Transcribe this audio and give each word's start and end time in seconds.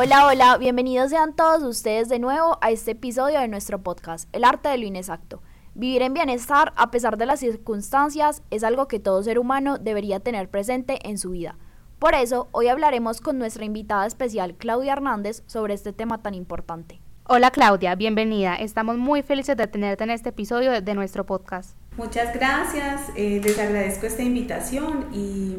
Hola, 0.00 0.28
hola, 0.28 0.58
bienvenidos 0.58 1.10
sean 1.10 1.34
todos 1.34 1.60
ustedes 1.64 2.08
de 2.08 2.20
nuevo 2.20 2.56
a 2.60 2.70
este 2.70 2.92
episodio 2.92 3.40
de 3.40 3.48
nuestro 3.48 3.82
podcast, 3.82 4.28
El 4.32 4.44
arte 4.44 4.68
de 4.68 4.78
lo 4.78 4.86
inexacto. 4.86 5.42
Vivir 5.74 6.02
en 6.02 6.14
bienestar 6.14 6.72
a 6.76 6.92
pesar 6.92 7.16
de 7.16 7.26
las 7.26 7.40
circunstancias 7.40 8.44
es 8.52 8.62
algo 8.62 8.86
que 8.86 9.00
todo 9.00 9.20
ser 9.24 9.40
humano 9.40 9.76
debería 9.76 10.20
tener 10.20 10.48
presente 10.50 11.00
en 11.02 11.18
su 11.18 11.30
vida. 11.30 11.56
Por 11.98 12.14
eso, 12.14 12.46
hoy 12.52 12.68
hablaremos 12.68 13.20
con 13.20 13.38
nuestra 13.38 13.64
invitada 13.64 14.06
especial, 14.06 14.54
Claudia 14.54 14.92
Hernández, 14.92 15.42
sobre 15.46 15.74
este 15.74 15.92
tema 15.92 16.22
tan 16.22 16.34
importante. 16.34 17.00
Hola 17.24 17.50
Claudia, 17.50 17.96
bienvenida. 17.96 18.54
Estamos 18.54 18.98
muy 18.98 19.22
felices 19.22 19.56
de 19.56 19.66
tenerte 19.66 20.04
en 20.04 20.10
este 20.10 20.28
episodio 20.28 20.80
de 20.80 20.94
nuestro 20.94 21.26
podcast. 21.26 21.76
Muchas 21.96 22.32
gracias, 22.32 23.10
eh, 23.16 23.40
les 23.42 23.58
agradezco 23.58 24.06
esta 24.06 24.22
invitación 24.22 25.08
y 25.12 25.56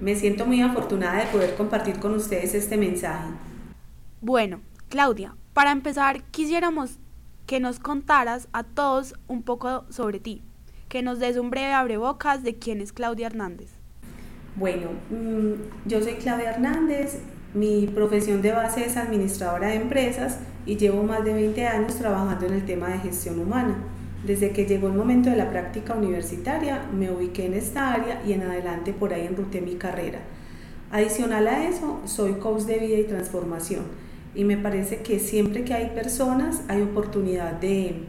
me 0.00 0.16
siento 0.16 0.44
muy 0.44 0.60
afortunada 0.60 1.20
de 1.20 1.26
poder 1.26 1.54
compartir 1.54 2.00
con 2.00 2.14
ustedes 2.14 2.52
este 2.54 2.76
mensaje. 2.76 3.28
Bueno, 4.26 4.62
Claudia, 4.88 5.36
para 5.52 5.70
empezar 5.70 6.22
quisiéramos 6.30 6.98
que 7.44 7.60
nos 7.60 7.78
contaras 7.78 8.48
a 8.54 8.62
todos 8.64 9.12
un 9.28 9.42
poco 9.42 9.84
sobre 9.90 10.18
ti, 10.18 10.40
que 10.88 11.02
nos 11.02 11.18
des 11.18 11.36
un 11.36 11.50
breve 11.50 11.74
abrebocas 11.74 12.42
de 12.42 12.54
quién 12.54 12.80
es 12.80 12.94
Claudia 12.94 13.26
Hernández. 13.26 13.72
Bueno, 14.56 14.92
mm, 15.10 15.86
yo 15.86 16.00
soy 16.00 16.14
Claudia 16.14 16.52
Hernández, 16.52 17.18
mi 17.52 17.86
profesión 17.86 18.40
de 18.40 18.52
base 18.52 18.86
es 18.86 18.96
administradora 18.96 19.68
de 19.68 19.74
empresas 19.74 20.38
y 20.64 20.78
llevo 20.78 21.02
más 21.02 21.22
de 21.22 21.34
20 21.34 21.66
años 21.66 21.94
trabajando 21.96 22.46
en 22.46 22.54
el 22.54 22.64
tema 22.64 22.88
de 22.88 23.00
gestión 23.00 23.38
humana. 23.38 23.76
Desde 24.26 24.52
que 24.52 24.64
llegó 24.64 24.86
el 24.86 24.94
momento 24.94 25.28
de 25.28 25.36
la 25.36 25.50
práctica 25.50 25.92
universitaria, 25.92 26.86
me 26.98 27.10
ubiqué 27.10 27.44
en 27.44 27.52
esta 27.52 27.92
área 27.92 28.22
y 28.26 28.32
en 28.32 28.40
adelante 28.40 28.94
por 28.94 29.12
ahí 29.12 29.26
enruté 29.26 29.60
mi 29.60 29.74
carrera. 29.74 30.20
Adicional 30.90 31.46
a 31.46 31.68
eso, 31.68 32.00
soy 32.06 32.36
coach 32.36 32.62
de 32.62 32.78
vida 32.78 32.96
y 32.96 33.04
transformación 33.04 34.03
y 34.34 34.44
me 34.44 34.56
parece 34.56 35.02
que 35.02 35.18
siempre 35.18 35.64
que 35.64 35.74
hay 35.74 35.90
personas 35.90 36.62
hay 36.68 36.82
oportunidad 36.82 37.52
de, 37.52 38.04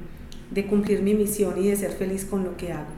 de 0.51 0.65
cumplir 0.67 1.01
mi 1.01 1.13
misión 1.13 1.61
y 1.61 1.67
de 1.67 1.75
ser 1.75 1.91
feliz 1.91 2.25
con 2.25 2.43
lo 2.43 2.57
que 2.57 2.71
hago. 2.71 2.91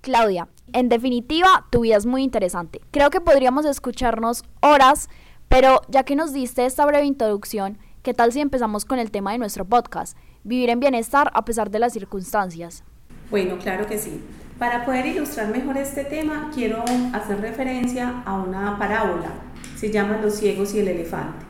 Claudia, 0.00 0.48
en 0.72 0.88
definitiva, 0.88 1.66
tu 1.70 1.80
vida 1.80 1.96
es 1.96 2.06
muy 2.06 2.22
interesante. 2.22 2.80
Creo 2.90 3.10
que 3.10 3.20
podríamos 3.20 3.66
escucharnos 3.66 4.44
horas, 4.60 5.08
pero 5.48 5.80
ya 5.88 6.04
que 6.04 6.16
nos 6.16 6.32
diste 6.32 6.64
esta 6.64 6.86
breve 6.86 7.04
introducción, 7.04 7.78
¿qué 8.02 8.14
tal 8.14 8.32
si 8.32 8.40
empezamos 8.40 8.84
con 8.84 8.98
el 8.98 9.10
tema 9.10 9.32
de 9.32 9.38
nuestro 9.38 9.64
podcast? 9.64 10.16
vivir 10.44 10.70
en 10.70 10.80
bienestar 10.80 11.30
a 11.34 11.44
pesar 11.44 11.70
de 11.70 11.78
las 11.78 11.92
circunstancias. 11.92 12.82
Bueno, 13.30 13.58
claro 13.58 13.86
que 13.86 13.98
sí. 13.98 14.22
Para 14.58 14.84
poder 14.84 15.06
ilustrar 15.06 15.48
mejor 15.48 15.76
este 15.76 16.04
tema, 16.04 16.50
quiero 16.52 16.82
hacer 17.12 17.40
referencia 17.40 18.22
a 18.24 18.34
una 18.34 18.78
parábola. 18.78 19.32
Se 19.76 19.92
llama 19.92 20.18
Los 20.22 20.34
ciegos 20.34 20.74
y 20.74 20.80
el 20.80 20.88
elefante. 20.88 21.47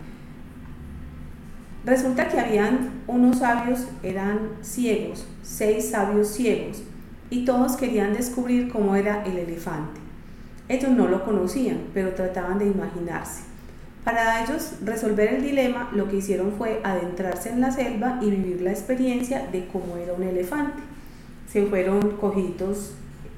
Resulta 1.88 2.28
que 2.28 2.38
habían 2.38 2.90
unos 3.06 3.38
sabios, 3.38 3.86
eran 4.02 4.50
ciegos, 4.60 5.26
seis 5.42 5.88
sabios 5.88 6.28
ciegos, 6.28 6.82
y 7.30 7.46
todos 7.46 7.78
querían 7.78 8.12
descubrir 8.12 8.68
cómo 8.68 8.94
era 8.94 9.24
el 9.24 9.38
elefante. 9.38 9.98
Ellos 10.68 10.90
no 10.90 11.08
lo 11.08 11.24
conocían, 11.24 11.78
pero 11.94 12.12
trataban 12.12 12.58
de 12.58 12.66
imaginarse. 12.66 13.44
Para 14.04 14.44
ellos 14.44 14.74
resolver 14.84 15.32
el 15.32 15.42
dilema, 15.42 15.88
lo 15.94 16.10
que 16.10 16.16
hicieron 16.16 16.52
fue 16.58 16.82
adentrarse 16.84 17.48
en 17.48 17.62
la 17.62 17.70
selva 17.70 18.18
y 18.20 18.28
vivir 18.32 18.60
la 18.60 18.72
experiencia 18.72 19.46
de 19.50 19.66
cómo 19.68 19.96
era 19.96 20.12
un 20.12 20.24
elefante. 20.24 20.82
Se 21.50 21.64
fueron 21.64 22.18
cogidos 22.20 22.92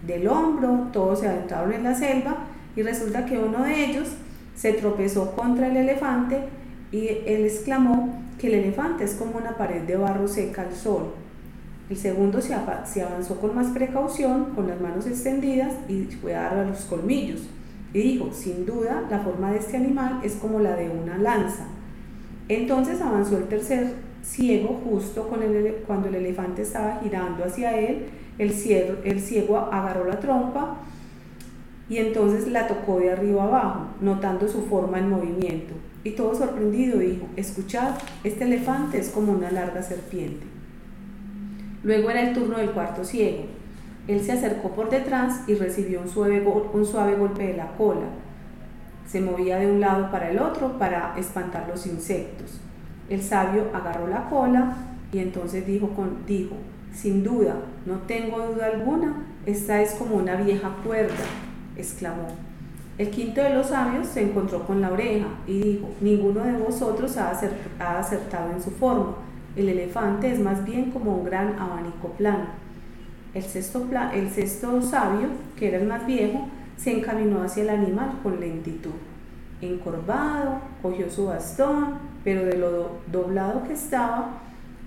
del 0.04 0.26
hombro, 0.26 0.88
todos 0.92 1.20
se 1.20 1.28
adentraron 1.28 1.72
en 1.72 1.84
la 1.84 1.94
selva 1.94 2.38
y 2.74 2.82
resulta 2.82 3.26
que 3.26 3.38
uno 3.38 3.62
de 3.62 3.84
ellos 3.84 4.08
se 4.56 4.72
tropezó 4.72 5.36
contra 5.36 5.68
el 5.68 5.76
elefante 5.76 6.40
y 6.90 7.06
él 7.26 7.44
exclamó 7.44 8.28
que 8.40 8.46
el 8.46 8.54
elefante 8.54 9.04
es 9.04 9.14
como 9.14 9.36
una 9.36 9.56
pared 9.56 9.82
de 9.82 9.96
barro 9.96 10.26
seca 10.26 10.62
al 10.62 10.74
sol. 10.74 11.12
El 11.90 11.96
segundo 11.96 12.40
se, 12.40 12.54
avanzó 12.54 13.38
con 13.38 13.54
más 13.54 13.66
precaución, 13.68 14.54
con 14.54 14.66
las 14.66 14.80
manos 14.80 15.06
extendidas 15.06 15.74
y 15.88 16.04
fue 16.04 16.34
a 16.34 16.44
dar 16.44 16.58
a 16.58 16.64
los 16.64 16.80
colmillos. 16.86 17.42
Y 17.92 17.98
dijo, 17.98 18.32
sin 18.32 18.64
duda, 18.64 19.06
la 19.10 19.18
forma 19.18 19.52
de 19.52 19.58
este 19.58 19.76
animal 19.76 20.20
es 20.22 20.36
como 20.36 20.60
la 20.60 20.74
de 20.74 20.88
una 20.88 21.18
lanza. 21.18 21.66
Entonces 22.48 23.02
avanzó 23.02 23.36
el 23.36 23.44
tercer 23.44 23.92
ciego 24.22 24.80
justo 24.84 25.28
cuando 25.86 26.08
el 26.08 26.14
elefante 26.14 26.62
estaba 26.62 27.00
girando 27.02 27.44
hacia 27.44 27.78
él. 27.78 28.06
El 28.38 28.52
ciego, 28.52 28.94
el 29.04 29.20
ciego 29.20 29.58
agarró 29.58 30.06
la 30.06 30.18
trompa 30.18 30.78
y 31.90 31.98
entonces 31.98 32.48
la 32.48 32.66
tocó 32.68 33.00
de 33.00 33.10
arriba 33.10 33.44
abajo, 33.44 33.88
notando 34.00 34.48
su 34.48 34.62
forma 34.62 34.98
en 34.98 35.10
movimiento. 35.10 35.74
Y 36.02 36.12
todo 36.12 36.34
sorprendido 36.34 36.98
dijo, 36.98 37.26
escuchad, 37.36 37.96
este 38.24 38.44
elefante 38.44 38.98
es 38.98 39.10
como 39.10 39.32
una 39.32 39.50
larga 39.50 39.82
serpiente. 39.82 40.46
Luego 41.82 42.10
era 42.10 42.22
el 42.22 42.34
turno 42.34 42.58
del 42.58 42.70
cuarto 42.70 43.04
ciego. 43.04 43.44
Él 44.08 44.20
se 44.20 44.32
acercó 44.32 44.70
por 44.70 44.90
detrás 44.90 45.42
y 45.46 45.54
recibió 45.54 46.00
un 46.00 46.08
suave, 46.08 46.42
un 46.72 46.86
suave 46.86 47.16
golpe 47.16 47.46
de 47.46 47.56
la 47.56 47.76
cola. 47.76 48.06
Se 49.06 49.20
movía 49.20 49.58
de 49.58 49.70
un 49.70 49.80
lado 49.80 50.10
para 50.10 50.30
el 50.30 50.38
otro 50.38 50.78
para 50.78 51.14
espantar 51.18 51.68
los 51.68 51.86
insectos. 51.86 52.60
El 53.08 53.22
sabio 53.22 53.66
agarró 53.74 54.06
la 54.06 54.28
cola 54.28 54.76
y 55.12 55.18
entonces 55.18 55.66
dijo, 55.66 55.90
con, 55.90 56.24
dijo, 56.26 56.56
sin 56.94 57.22
duda, 57.22 57.56
no 57.86 57.98
tengo 58.06 58.38
duda 58.46 58.66
alguna, 58.66 59.26
esta 59.46 59.80
es 59.82 59.92
como 59.92 60.16
una 60.16 60.36
vieja 60.36 60.76
cuerda, 60.84 61.14
exclamó. 61.76 62.49
El 63.00 63.08
quinto 63.08 63.42
de 63.42 63.54
los 63.54 63.68
sabios 63.68 64.08
se 64.08 64.20
encontró 64.20 64.66
con 64.66 64.82
la 64.82 64.92
oreja 64.92 65.26
y 65.46 65.58
dijo, 65.58 65.88
ninguno 66.02 66.44
de 66.44 66.52
vosotros 66.52 67.16
ha 67.16 67.30
acertado 67.30 68.52
en 68.52 68.62
su 68.62 68.70
forma. 68.72 69.14
El 69.56 69.70
elefante 69.70 70.30
es 70.30 70.38
más 70.38 70.66
bien 70.66 70.90
como 70.90 71.16
un 71.16 71.24
gran 71.24 71.58
abanico 71.58 72.08
plano. 72.18 72.48
El 73.32 73.42
sexto, 73.42 73.86
el 74.12 74.28
sexto 74.28 74.82
sabio, 74.82 75.28
que 75.56 75.68
era 75.68 75.78
el 75.78 75.88
más 75.88 76.04
viejo, 76.04 76.46
se 76.76 76.98
encaminó 76.98 77.42
hacia 77.42 77.62
el 77.62 77.70
animal 77.70 78.18
con 78.22 78.38
lentitud. 78.38 78.92
Encorvado, 79.62 80.58
cogió 80.82 81.10
su 81.10 81.24
bastón, 81.24 81.94
pero 82.22 82.44
de 82.44 82.58
lo 82.58 82.98
doblado 83.10 83.64
que 83.64 83.72
estaba, 83.72 84.42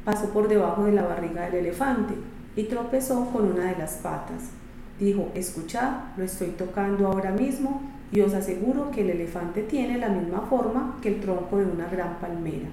pasó 0.06 0.30
por 0.30 0.48
debajo 0.48 0.86
de 0.86 0.92
la 0.92 1.08
barriga 1.08 1.46
del 1.46 1.66
elefante 1.66 2.14
y 2.56 2.66
tropezó 2.66 3.26
con 3.32 3.54
una 3.54 3.72
de 3.72 3.78
las 3.80 3.94
patas. 3.94 4.52
Dijo, 5.00 5.32
escuchad, 5.34 5.94
lo 6.16 6.24
estoy 6.24 6.50
tocando 6.50 7.08
ahora 7.08 7.32
mismo 7.32 7.93
y 8.14 8.22
os 8.22 8.34
aseguro 8.34 8.92
que 8.92 9.02
el 9.02 9.10
elefante 9.10 9.64
tiene 9.64 9.98
la 9.98 10.10
misma 10.10 10.42
forma 10.42 11.00
que 11.02 11.10
el 11.10 11.20
tronco 11.20 11.58
de 11.58 11.66
una 11.66 11.88
gran 11.88 12.20
palmera. 12.20 12.70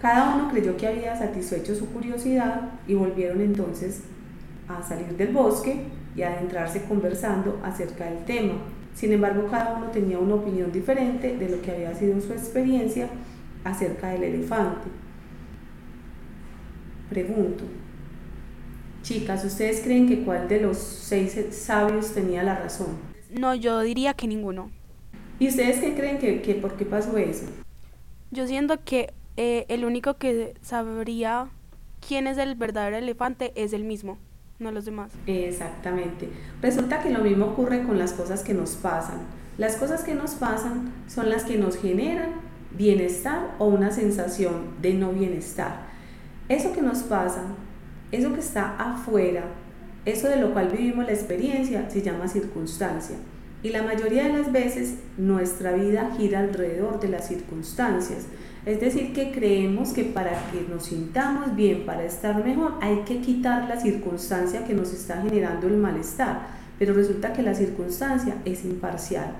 Cada 0.00 0.36
uno 0.36 0.50
creyó 0.50 0.76
que 0.76 0.86
había 0.86 1.16
satisfecho 1.16 1.74
su 1.74 1.90
curiosidad 1.90 2.72
y 2.86 2.94
volvieron 2.94 3.40
entonces 3.40 4.02
a 4.68 4.82
salir 4.82 5.16
del 5.16 5.32
bosque 5.32 5.84
y 6.14 6.22
a 6.22 6.32
adentrarse 6.32 6.84
conversando 6.84 7.60
acerca 7.64 8.04
del 8.04 8.24
tema. 8.24 8.54
Sin 8.94 9.12
embargo, 9.12 9.48
cada 9.50 9.78
uno 9.78 9.86
tenía 9.88 10.18
una 10.18 10.36
opinión 10.36 10.70
diferente 10.70 11.36
de 11.36 11.48
lo 11.48 11.60
que 11.60 11.72
había 11.72 11.94
sido 11.94 12.20
su 12.20 12.32
experiencia 12.32 13.08
acerca 13.64 14.10
del 14.10 14.22
elefante. 14.22 14.88
Pregunto, 17.10 17.64
chicas, 19.02 19.44
¿ustedes 19.44 19.80
creen 19.80 20.06
que 20.06 20.22
cuál 20.22 20.46
de 20.46 20.60
los 20.60 20.78
seis 20.78 21.36
sabios 21.50 22.12
tenía 22.12 22.44
la 22.44 22.56
razón? 22.56 23.13
No, 23.38 23.54
yo 23.54 23.80
diría 23.80 24.14
que 24.14 24.26
ninguno. 24.26 24.70
¿Y 25.38 25.48
ustedes 25.48 25.80
qué 25.80 25.94
creen 25.94 26.18
que, 26.18 26.40
que 26.40 26.54
por 26.54 26.76
qué 26.76 26.86
pasó 26.86 27.16
eso? 27.18 27.44
Yo 28.30 28.46
siento 28.46 28.82
que 28.84 29.12
eh, 29.36 29.66
el 29.68 29.84
único 29.84 30.14
que 30.14 30.54
sabría 30.62 31.48
quién 32.06 32.26
es 32.26 32.38
el 32.38 32.54
verdadero 32.54 32.96
elefante 32.96 33.52
es 33.56 33.72
el 33.72 33.84
mismo 33.84 34.18
no 34.58 34.70
los 34.70 34.84
demás. 34.84 35.12
Exactamente. 35.26 36.28
Resulta 36.62 37.02
que 37.02 37.10
lo 37.10 37.20
mismo 37.20 37.46
ocurre 37.46 37.82
con 37.82 37.98
las 37.98 38.12
cosas 38.12 38.42
que 38.42 38.54
nos 38.54 38.72
pasan. 38.72 39.18
Las 39.58 39.76
cosas 39.76 40.02
que 40.02 40.14
nos 40.14 40.32
pasan 40.32 40.92
son 41.08 41.30
las 41.30 41.44
que 41.44 41.58
nos 41.58 41.76
generan 41.76 42.32
bienestar 42.72 43.54
o 43.58 43.66
una 43.66 43.90
sensación 43.90 44.74
de 44.80 44.94
no 44.94 45.12
bienestar. 45.12 45.86
Eso 46.48 46.72
que 46.72 46.82
nos 46.82 47.02
pasa, 47.04 47.42
eso 48.10 48.32
que 48.32 48.40
está 48.40 48.76
afuera, 48.76 49.44
eso 50.04 50.28
de 50.28 50.36
lo 50.36 50.52
cual 50.52 50.68
vivimos 50.68 51.06
la 51.06 51.12
experiencia, 51.12 51.88
se 51.88 52.02
llama 52.02 52.28
circunstancia. 52.28 53.16
Y 53.62 53.70
la 53.70 53.82
mayoría 53.82 54.24
de 54.24 54.34
las 54.34 54.52
veces 54.52 54.96
nuestra 55.16 55.72
vida 55.72 56.10
gira 56.18 56.40
alrededor 56.40 57.00
de 57.00 57.08
las 57.08 57.26
circunstancias. 57.26 58.26
Es 58.66 58.78
decir, 58.80 59.14
que 59.14 59.32
creemos 59.32 59.94
que 59.94 60.04
para 60.04 60.32
que 60.50 60.66
nos 60.68 60.84
sintamos 60.84 61.56
bien, 61.56 61.86
para 61.86 62.04
estar 62.04 62.44
mejor, 62.44 62.74
hay 62.82 62.98
que 63.06 63.20
quitar 63.20 63.66
la 63.66 63.80
circunstancia 63.80 64.66
que 64.66 64.74
nos 64.74 64.92
está 64.92 65.22
generando 65.22 65.66
el 65.66 65.78
malestar. 65.78 66.46
Pero 66.78 66.92
resulta 66.92 67.32
que 67.32 67.42
la 67.42 67.54
circunstancia 67.54 68.36
es 68.44 68.66
imparcial. 68.66 69.32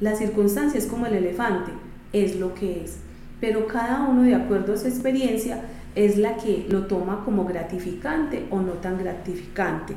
La 0.00 0.14
circunstancia 0.14 0.78
es 0.78 0.86
como 0.86 1.04
el 1.04 1.14
elefante, 1.14 1.72
es 2.14 2.36
lo 2.36 2.54
que 2.54 2.84
es. 2.84 2.96
Pero 3.40 3.66
cada 3.66 4.04
uno, 4.08 4.22
de 4.22 4.34
acuerdo 4.34 4.72
a 4.72 4.78
su 4.78 4.86
experiencia, 4.86 5.62
es 5.98 6.16
la 6.16 6.36
que 6.36 6.66
lo 6.68 6.86
toma 6.86 7.24
como 7.24 7.44
gratificante 7.44 8.46
o 8.50 8.60
no 8.60 8.74
tan 8.74 8.98
gratificante. 8.98 9.94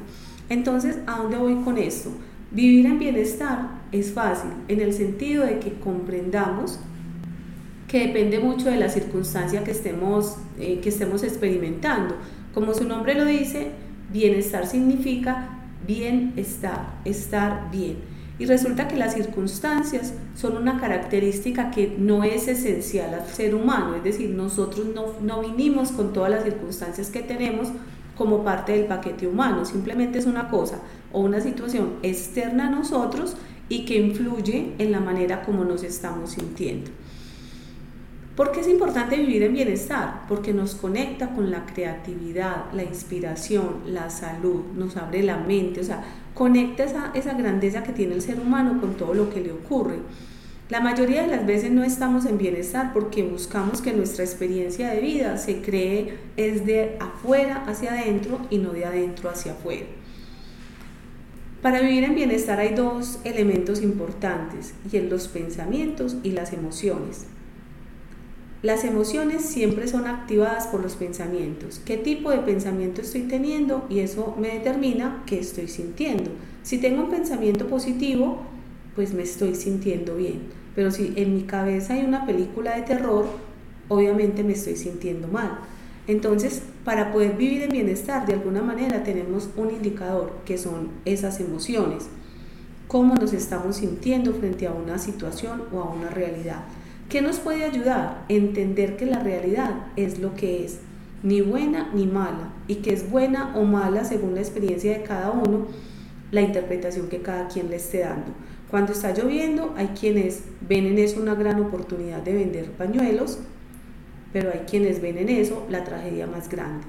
Entonces, 0.49 0.97
¿a 1.05 1.17
dónde 1.17 1.37
voy 1.37 1.55
con 1.63 1.77
esto? 1.77 2.09
Vivir 2.49 2.87
en 2.87 2.97
bienestar 2.97 3.69
es 3.91 4.11
fácil 4.11 4.49
en 4.67 4.81
el 4.81 4.93
sentido 4.93 5.45
de 5.45 5.59
que 5.59 5.73
comprendamos 5.75 6.79
que 7.87 8.07
depende 8.07 8.39
mucho 8.39 8.69
de 8.69 8.77
la 8.77 8.89
circunstancia 8.89 9.63
que 9.63 9.71
estemos, 9.71 10.37
eh, 10.59 10.79
que 10.81 10.89
estemos 10.89 11.23
experimentando. 11.23 12.15
Como 12.51 12.73
su 12.73 12.85
nombre 12.85 13.13
lo 13.13 13.25
dice, 13.25 13.71
bienestar 14.11 14.65
significa 14.65 15.49
bienestar, 15.85 16.95
estar 17.05 17.69
bien. 17.71 17.97
Y 18.41 18.47
resulta 18.47 18.87
que 18.87 18.95
las 18.95 19.13
circunstancias 19.13 20.15
son 20.35 20.57
una 20.57 20.79
característica 20.79 21.69
que 21.69 21.95
no 21.99 22.23
es 22.23 22.47
esencial 22.47 23.13
al 23.13 23.27
ser 23.27 23.53
humano, 23.53 23.93
es 23.93 24.03
decir, 24.03 24.31
nosotros 24.31 24.87
no, 24.95 25.13
no 25.21 25.41
vinimos 25.41 25.91
con 25.91 26.11
todas 26.11 26.31
las 26.31 26.43
circunstancias 26.43 27.11
que 27.11 27.21
tenemos 27.21 27.67
como 28.17 28.43
parte 28.43 28.71
del 28.71 28.85
paquete 28.85 29.27
humano, 29.27 29.63
simplemente 29.63 30.17
es 30.17 30.25
una 30.25 30.49
cosa 30.49 30.79
o 31.13 31.19
una 31.19 31.39
situación 31.39 31.97
externa 32.01 32.65
a 32.65 32.71
nosotros 32.71 33.37
y 33.69 33.85
que 33.85 33.99
influye 33.99 34.73
en 34.79 34.91
la 34.91 35.01
manera 35.01 35.43
como 35.43 35.63
nos 35.63 35.83
estamos 35.83 36.31
sintiendo. 36.31 36.89
¿Por 38.41 38.51
qué 38.51 38.61
es 38.61 38.67
importante 38.67 39.17
vivir 39.17 39.43
en 39.43 39.53
bienestar? 39.53 40.23
Porque 40.27 40.51
nos 40.51 40.73
conecta 40.73 41.29
con 41.29 41.51
la 41.51 41.63
creatividad, 41.67 42.73
la 42.73 42.81
inspiración, 42.81 43.83
la 43.85 44.09
salud, 44.09 44.63
nos 44.75 44.97
abre 44.97 45.21
la 45.21 45.37
mente, 45.37 45.81
o 45.81 45.83
sea, 45.83 46.03
conecta 46.33 46.83
esa, 46.83 47.11
esa 47.13 47.35
grandeza 47.35 47.83
que 47.83 47.93
tiene 47.93 48.15
el 48.15 48.23
ser 48.23 48.39
humano 48.39 48.81
con 48.81 48.95
todo 48.95 49.13
lo 49.13 49.29
que 49.31 49.41
le 49.41 49.51
ocurre. 49.51 49.99
La 50.69 50.81
mayoría 50.81 51.21
de 51.21 51.27
las 51.27 51.45
veces 51.45 51.69
no 51.69 51.83
estamos 51.83 52.25
en 52.25 52.39
bienestar 52.39 52.93
porque 52.93 53.21
buscamos 53.21 53.79
que 53.79 53.93
nuestra 53.93 54.25
experiencia 54.25 54.89
de 54.89 55.01
vida 55.01 55.37
se 55.37 55.61
cree 55.61 56.17
es 56.35 56.65
de 56.65 56.97
afuera 56.99 57.63
hacia 57.67 57.91
adentro 57.91 58.39
y 58.49 58.57
no 58.57 58.71
de 58.71 58.85
adentro 58.85 59.29
hacia 59.29 59.51
afuera. 59.51 59.85
Para 61.61 61.79
vivir 61.81 62.05
en 62.05 62.15
bienestar 62.15 62.59
hay 62.59 62.73
dos 62.73 63.19
elementos 63.23 63.83
importantes 63.83 64.73
y 64.91 64.97
en 64.97 65.11
los 65.11 65.27
pensamientos 65.27 66.17
y 66.23 66.31
las 66.31 66.53
emociones. 66.53 67.27
Las 68.61 68.83
emociones 68.83 69.41
siempre 69.41 69.87
son 69.87 70.05
activadas 70.05 70.67
por 70.67 70.83
los 70.83 70.93
pensamientos. 70.93 71.81
¿Qué 71.83 71.97
tipo 71.97 72.29
de 72.29 72.37
pensamiento 72.37 73.01
estoy 73.01 73.21
teniendo? 73.21 73.87
Y 73.89 74.01
eso 74.01 74.35
me 74.39 74.49
determina 74.49 75.23
qué 75.25 75.39
estoy 75.39 75.67
sintiendo. 75.67 76.29
Si 76.61 76.77
tengo 76.77 77.05
un 77.05 77.09
pensamiento 77.09 77.65
positivo, 77.65 78.43
pues 78.95 79.15
me 79.15 79.23
estoy 79.23 79.55
sintiendo 79.55 80.15
bien. 80.15 80.41
Pero 80.75 80.91
si 80.91 81.11
en 81.15 81.33
mi 81.33 81.43
cabeza 81.43 81.95
hay 81.95 82.03
una 82.03 82.27
película 82.27 82.75
de 82.75 82.83
terror, 82.83 83.25
obviamente 83.87 84.43
me 84.43 84.53
estoy 84.53 84.75
sintiendo 84.75 85.27
mal. 85.27 85.61
Entonces, 86.05 86.61
para 86.85 87.11
poder 87.11 87.37
vivir 87.37 87.63
en 87.63 87.69
bienestar, 87.69 88.27
de 88.27 88.33
alguna 88.33 88.61
manera 88.61 89.03
tenemos 89.03 89.49
un 89.57 89.71
indicador 89.71 90.33
que 90.45 90.59
son 90.59 90.89
esas 91.05 91.39
emociones. 91.39 92.09
Cómo 92.87 93.15
nos 93.15 93.33
estamos 93.33 93.77
sintiendo 93.77 94.33
frente 94.33 94.67
a 94.67 94.71
una 94.71 94.99
situación 94.99 95.63
o 95.73 95.79
a 95.79 95.89
una 95.91 96.09
realidad. 96.09 96.63
¿Qué 97.11 97.21
nos 97.21 97.39
puede 97.39 97.65
ayudar? 97.65 98.23
Entender 98.29 98.95
que 98.95 99.05
la 99.05 99.19
realidad 99.19 99.87
es 99.97 100.19
lo 100.19 100.33
que 100.33 100.63
es, 100.63 100.79
ni 101.23 101.41
buena 101.41 101.91
ni 101.93 102.07
mala, 102.07 102.53
y 102.69 102.75
que 102.75 102.93
es 102.93 103.11
buena 103.11 103.53
o 103.57 103.65
mala 103.65 104.05
según 104.05 104.33
la 104.33 104.39
experiencia 104.39 104.97
de 104.97 105.03
cada 105.03 105.29
uno, 105.31 105.67
la 106.31 106.39
interpretación 106.39 107.09
que 107.09 107.21
cada 107.21 107.49
quien 107.49 107.69
le 107.69 107.75
esté 107.75 107.99
dando. 107.99 108.31
Cuando 108.69 108.93
está 108.93 109.13
lloviendo, 109.13 109.73
hay 109.75 109.87
quienes 109.87 110.43
ven 110.61 110.85
en 110.85 110.99
eso 110.99 111.21
una 111.21 111.35
gran 111.35 111.59
oportunidad 111.59 112.21
de 112.21 112.31
vender 112.31 112.71
pañuelos, 112.71 113.39
pero 114.31 114.49
hay 114.49 114.59
quienes 114.59 115.01
ven 115.01 115.17
en 115.17 115.27
eso 115.27 115.67
la 115.69 115.83
tragedia 115.83 116.27
más 116.27 116.47
grande. 116.47 116.85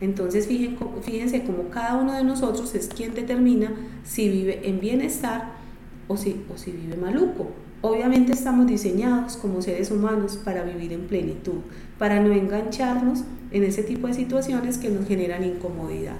Entonces 0.00 0.46
fíjense 0.46 1.44
cómo 1.44 1.68
cada 1.68 1.96
uno 1.96 2.14
de 2.14 2.24
nosotros 2.24 2.74
es 2.74 2.88
quien 2.88 3.12
determina 3.12 3.74
si 4.04 4.30
vive 4.30 4.66
en 4.66 4.80
bienestar 4.80 5.52
o 6.08 6.16
si, 6.16 6.46
o 6.50 6.56
si 6.56 6.72
vive 6.72 6.96
maluco. 6.96 7.65
Obviamente 7.82 8.32
estamos 8.32 8.66
diseñados 8.66 9.36
como 9.36 9.62
seres 9.62 9.90
humanos 9.90 10.36
para 10.36 10.62
vivir 10.62 10.92
en 10.92 11.06
plenitud, 11.06 11.60
para 11.98 12.20
no 12.20 12.32
engancharnos 12.32 13.24
en 13.50 13.64
ese 13.64 13.82
tipo 13.82 14.06
de 14.06 14.14
situaciones 14.14 14.78
que 14.78 14.88
nos 14.88 15.06
generan 15.06 15.44
incomodidad. 15.44 16.16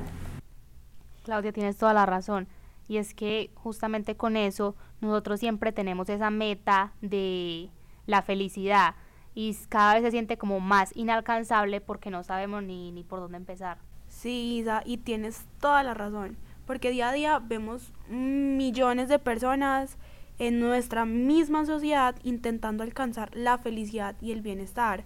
Claudia, 1.24 1.52
tienes 1.52 1.76
toda 1.76 1.92
la 1.92 2.06
razón. 2.06 2.46
Y 2.88 2.98
es 2.98 3.14
que 3.14 3.50
justamente 3.54 4.16
con 4.16 4.36
eso 4.36 4.76
nosotros 5.00 5.40
siempre 5.40 5.72
tenemos 5.72 6.08
esa 6.08 6.30
meta 6.30 6.92
de 7.00 7.70
la 8.06 8.22
felicidad 8.22 8.94
y 9.34 9.56
cada 9.68 9.94
vez 9.94 10.02
se 10.02 10.12
siente 10.12 10.38
como 10.38 10.60
más 10.60 10.96
inalcanzable 10.96 11.80
porque 11.80 12.10
no 12.10 12.22
sabemos 12.22 12.62
ni, 12.62 12.92
ni 12.92 13.02
por 13.02 13.20
dónde 13.20 13.36
empezar. 13.38 13.78
Sí, 14.08 14.58
Isa, 14.58 14.82
y 14.84 14.98
tienes 14.98 15.44
toda 15.60 15.82
la 15.82 15.94
razón, 15.94 16.36
porque 16.64 16.90
día 16.90 17.10
a 17.10 17.12
día 17.12 17.38
vemos 17.40 17.92
millones 18.08 19.08
de 19.08 19.18
personas 19.18 19.98
en 20.38 20.60
nuestra 20.60 21.04
misma 21.04 21.64
sociedad 21.66 22.16
intentando 22.22 22.82
alcanzar 22.82 23.30
la 23.34 23.58
felicidad 23.58 24.16
y 24.20 24.32
el 24.32 24.42
bienestar. 24.42 25.04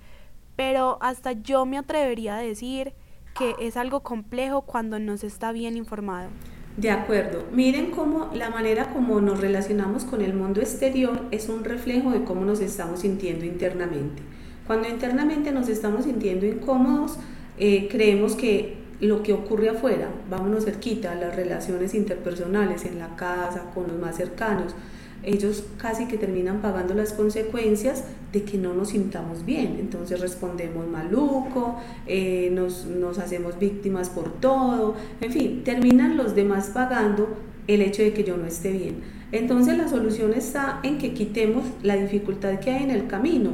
Pero 0.56 0.98
hasta 1.00 1.32
yo 1.32 1.66
me 1.66 1.78
atrevería 1.78 2.36
a 2.36 2.42
decir 2.42 2.92
que 3.38 3.54
es 3.60 3.76
algo 3.76 4.00
complejo 4.00 4.62
cuando 4.62 4.98
no 4.98 5.16
se 5.16 5.26
está 5.26 5.52
bien 5.52 5.76
informado. 5.76 6.30
De 6.76 6.90
acuerdo. 6.90 7.44
Miren 7.52 7.90
cómo 7.90 8.30
la 8.34 8.50
manera 8.50 8.92
como 8.92 9.20
nos 9.20 9.40
relacionamos 9.40 10.04
con 10.04 10.22
el 10.22 10.34
mundo 10.34 10.60
exterior 10.60 11.26
es 11.30 11.48
un 11.48 11.64
reflejo 11.64 12.10
de 12.10 12.24
cómo 12.24 12.44
nos 12.44 12.60
estamos 12.60 13.00
sintiendo 13.00 13.44
internamente. 13.44 14.22
Cuando 14.66 14.88
internamente 14.88 15.52
nos 15.52 15.68
estamos 15.68 16.04
sintiendo 16.04 16.46
incómodos, 16.46 17.18
eh, 17.58 17.88
creemos 17.90 18.36
que 18.36 18.78
lo 19.00 19.22
que 19.22 19.32
ocurre 19.32 19.70
afuera, 19.70 20.08
vámonos 20.30 20.64
cerquita, 20.64 21.14
las 21.14 21.34
relaciones 21.34 21.94
interpersonales 21.94 22.84
en 22.84 22.98
la 22.98 23.16
casa, 23.16 23.70
con 23.74 23.88
los 23.88 23.98
más 23.98 24.16
cercanos, 24.16 24.74
ellos 25.22 25.64
casi 25.78 26.06
que 26.06 26.16
terminan 26.16 26.62
pagando 26.62 26.94
las 26.94 27.12
consecuencias 27.12 28.04
de 28.32 28.42
que 28.42 28.58
no 28.58 28.74
nos 28.74 28.90
sintamos 28.90 29.44
bien. 29.44 29.76
Entonces 29.80 30.20
respondemos 30.20 30.86
maluco, 30.86 31.76
eh, 32.06 32.50
nos, 32.52 32.86
nos 32.86 33.18
hacemos 33.18 33.58
víctimas 33.58 34.08
por 34.08 34.32
todo, 34.40 34.94
en 35.20 35.32
fin, 35.32 35.62
terminan 35.64 36.16
los 36.16 36.34
demás 36.34 36.70
pagando 36.72 37.28
el 37.66 37.82
hecho 37.82 38.02
de 38.02 38.12
que 38.12 38.24
yo 38.24 38.36
no 38.36 38.46
esté 38.46 38.72
bien. 38.72 39.20
Entonces 39.32 39.78
la 39.78 39.88
solución 39.88 40.32
está 40.34 40.80
en 40.82 40.98
que 40.98 41.14
quitemos 41.14 41.64
la 41.82 41.96
dificultad 41.96 42.58
que 42.58 42.70
hay 42.70 42.84
en 42.84 42.90
el 42.90 43.06
camino. 43.06 43.50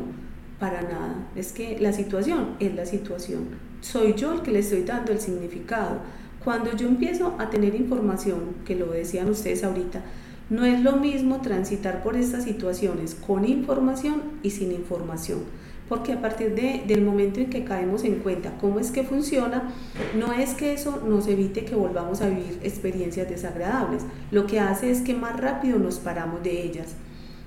Para 0.58 0.80
nada, 0.80 1.28
es 1.36 1.52
que 1.52 1.78
la 1.78 1.92
situación 1.92 2.56
es 2.60 2.74
la 2.74 2.86
situación. 2.86 3.48
Soy 3.82 4.14
yo 4.14 4.32
el 4.32 4.40
que 4.40 4.52
le 4.52 4.60
estoy 4.60 4.84
dando 4.84 5.12
el 5.12 5.20
significado. 5.20 5.98
Cuando 6.42 6.74
yo 6.74 6.88
empiezo 6.88 7.34
a 7.38 7.50
tener 7.50 7.74
información, 7.74 8.54
que 8.64 8.74
lo 8.74 8.86
decían 8.86 9.28
ustedes 9.28 9.64
ahorita, 9.64 10.02
no 10.48 10.64
es 10.64 10.80
lo 10.82 10.96
mismo 10.96 11.40
transitar 11.40 12.02
por 12.02 12.16
estas 12.16 12.44
situaciones 12.44 13.14
con 13.14 13.44
información 13.44 14.22
y 14.42 14.50
sin 14.50 14.70
información, 14.72 15.40
porque 15.88 16.12
a 16.12 16.20
partir 16.20 16.54
de, 16.54 16.84
del 16.86 17.02
momento 17.02 17.40
en 17.40 17.50
que 17.50 17.64
caemos 17.64 18.04
en 18.04 18.16
cuenta 18.16 18.56
cómo 18.60 18.78
es 18.78 18.90
que 18.90 19.02
funciona, 19.02 19.72
no 20.16 20.32
es 20.32 20.54
que 20.54 20.72
eso 20.72 21.02
nos 21.06 21.26
evite 21.26 21.64
que 21.64 21.74
volvamos 21.74 22.20
a 22.20 22.28
vivir 22.28 22.60
experiencias 22.62 23.28
desagradables, 23.28 24.04
lo 24.30 24.46
que 24.46 24.60
hace 24.60 24.90
es 24.90 25.00
que 25.00 25.14
más 25.14 25.38
rápido 25.40 25.78
nos 25.78 25.98
paramos 25.98 26.42
de 26.42 26.62
ellas. 26.62 26.94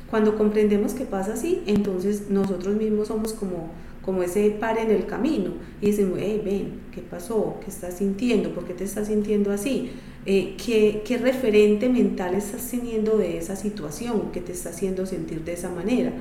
Cuando 0.10 0.38
comprendemos 0.38 0.94
que 0.94 1.06
pasa 1.06 1.34
así, 1.34 1.62
entonces 1.68 2.30
nosotros 2.30 2.76
mismos 2.76 3.10
somos 3.10 3.32
como, 3.34 3.70
como 4.04 4.24
ese 4.24 4.50
par 4.50 4.80
en 4.80 4.90
el 4.90 5.06
camino 5.06 5.52
y 5.82 5.92
decimos, 5.92 6.18
hey, 6.20 6.42
ven, 6.44 6.80
¿qué 6.92 7.02
pasó? 7.02 7.58
¿Qué 7.64 7.70
estás 7.70 7.98
sintiendo? 7.98 8.54
¿Por 8.56 8.66
qué 8.66 8.74
te 8.74 8.84
estás 8.84 9.08
sintiendo 9.08 9.52
así? 9.52 9.92
Eh, 10.26 10.58
¿qué, 10.58 11.18
referente 11.18 11.88
mental 11.88 12.36
estás 12.36 12.70
teniendo 12.70 13.18
de 13.18 13.38
esa 13.38 13.56
situación 13.56 14.32
que 14.34 14.42
te 14.42 14.52
está 14.52 14.70
haciendo 14.70 15.06
sentir 15.06 15.44
de 15.44 15.54
esa 15.54 15.70
manera. 15.70 16.12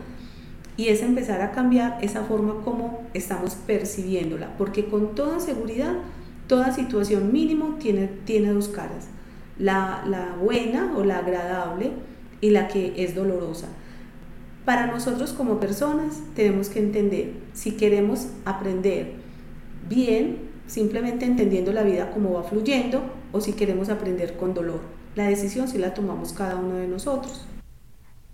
Y 0.76 0.88
es 0.88 1.02
empezar 1.02 1.40
a 1.40 1.50
cambiar 1.50 1.98
esa 2.02 2.22
forma 2.22 2.62
como 2.62 3.02
estamos 3.12 3.56
percibiéndola, 3.56 4.56
porque 4.56 4.84
con 4.86 5.16
toda 5.16 5.40
seguridad, 5.40 5.94
toda 6.46 6.72
situación 6.72 7.32
mínimo 7.32 7.76
tiene, 7.80 8.08
tiene 8.24 8.52
dos 8.52 8.68
caras, 8.68 9.08
la, 9.58 10.04
la 10.06 10.36
buena 10.40 10.96
o 10.96 11.02
la 11.02 11.18
agradable 11.18 11.90
y 12.40 12.50
la 12.50 12.68
que 12.68 12.94
es 12.96 13.16
dolorosa. 13.16 13.66
Para 14.64 14.86
nosotros 14.86 15.32
como 15.32 15.58
personas 15.58 16.20
tenemos 16.36 16.68
que 16.68 16.78
entender, 16.78 17.32
si 17.54 17.72
queremos 17.72 18.28
aprender 18.44 19.14
bien, 19.88 20.48
simplemente 20.68 21.24
entendiendo 21.24 21.72
la 21.72 21.82
vida 21.82 22.12
como 22.12 22.34
va 22.34 22.44
fluyendo 22.44 23.17
o 23.32 23.40
si 23.40 23.52
queremos 23.52 23.88
aprender 23.88 24.36
con 24.36 24.54
dolor. 24.54 24.80
La 25.14 25.26
decisión 25.28 25.68
sí 25.68 25.78
la 25.78 25.94
tomamos 25.94 26.32
cada 26.32 26.56
uno 26.56 26.76
de 26.76 26.88
nosotros. 26.88 27.46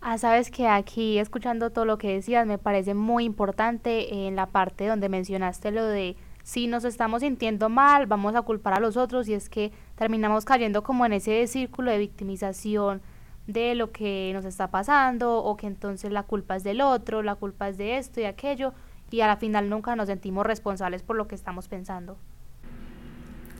Ah, 0.01 0.19
sabes 0.19 0.51
que 0.51 0.69
aquí 0.69 1.19
escuchando 1.19 1.71
todo 1.71 1.87
lo 1.87 1.97
que 1.97 2.13
decías 2.13 2.47
me 2.47 2.59
parece 2.59 2.93
muy 2.93 3.25
importante 3.25 4.27
en 4.27 4.37
la 4.37 4.47
parte 4.47 4.87
donde 4.87 5.09
mencionaste 5.09 5.71
lo 5.71 5.87
de 5.87 6.17
si 6.43 6.67
nos 6.67 6.85
estamos 6.85 7.23
sintiendo 7.23 7.71
mal, 7.71 8.07
vamos 8.07 8.35
a 8.35 8.43
culpar 8.43 8.75
a 8.75 8.81
los 8.81 8.99
otros 8.99 9.29
y 9.29 9.33
es 9.33 9.49
que 9.49 9.73
terminamos 9.97 10.45
cayendo 10.45 10.83
como 10.83 11.07
en 11.07 11.15
ese 11.15 11.47
círculo 11.47 11.91
de 11.91 11.97
victimización 11.97 13.01
de 13.47 13.75
lo 13.75 13.93
que 13.93 14.31
nos 14.35 14.45
está 14.45 14.71
pasando 14.71 15.43
o 15.43 15.57
que 15.57 15.67
entonces 15.67 16.13
la 16.13 16.25
culpa 16.25 16.57
es 16.57 16.65
del 16.65 16.83
otro, 16.83 17.23
la 17.23 17.35
culpa 17.35 17.71
es 17.71 17.79
de 17.79 17.97
esto 17.97 18.21
y 18.21 18.25
aquello 18.25 18.75
y 19.11 19.23
a 19.23 19.27
la 19.27 19.37
final 19.37 19.71
nunca 19.71 19.97
nos 19.97 20.09
sentimos 20.09 20.45
responsables 20.45 21.03
por 21.03 21.17
lo 21.17 21.29
que 21.29 21.35
estamos 21.35 21.69
pensando. 21.69 22.19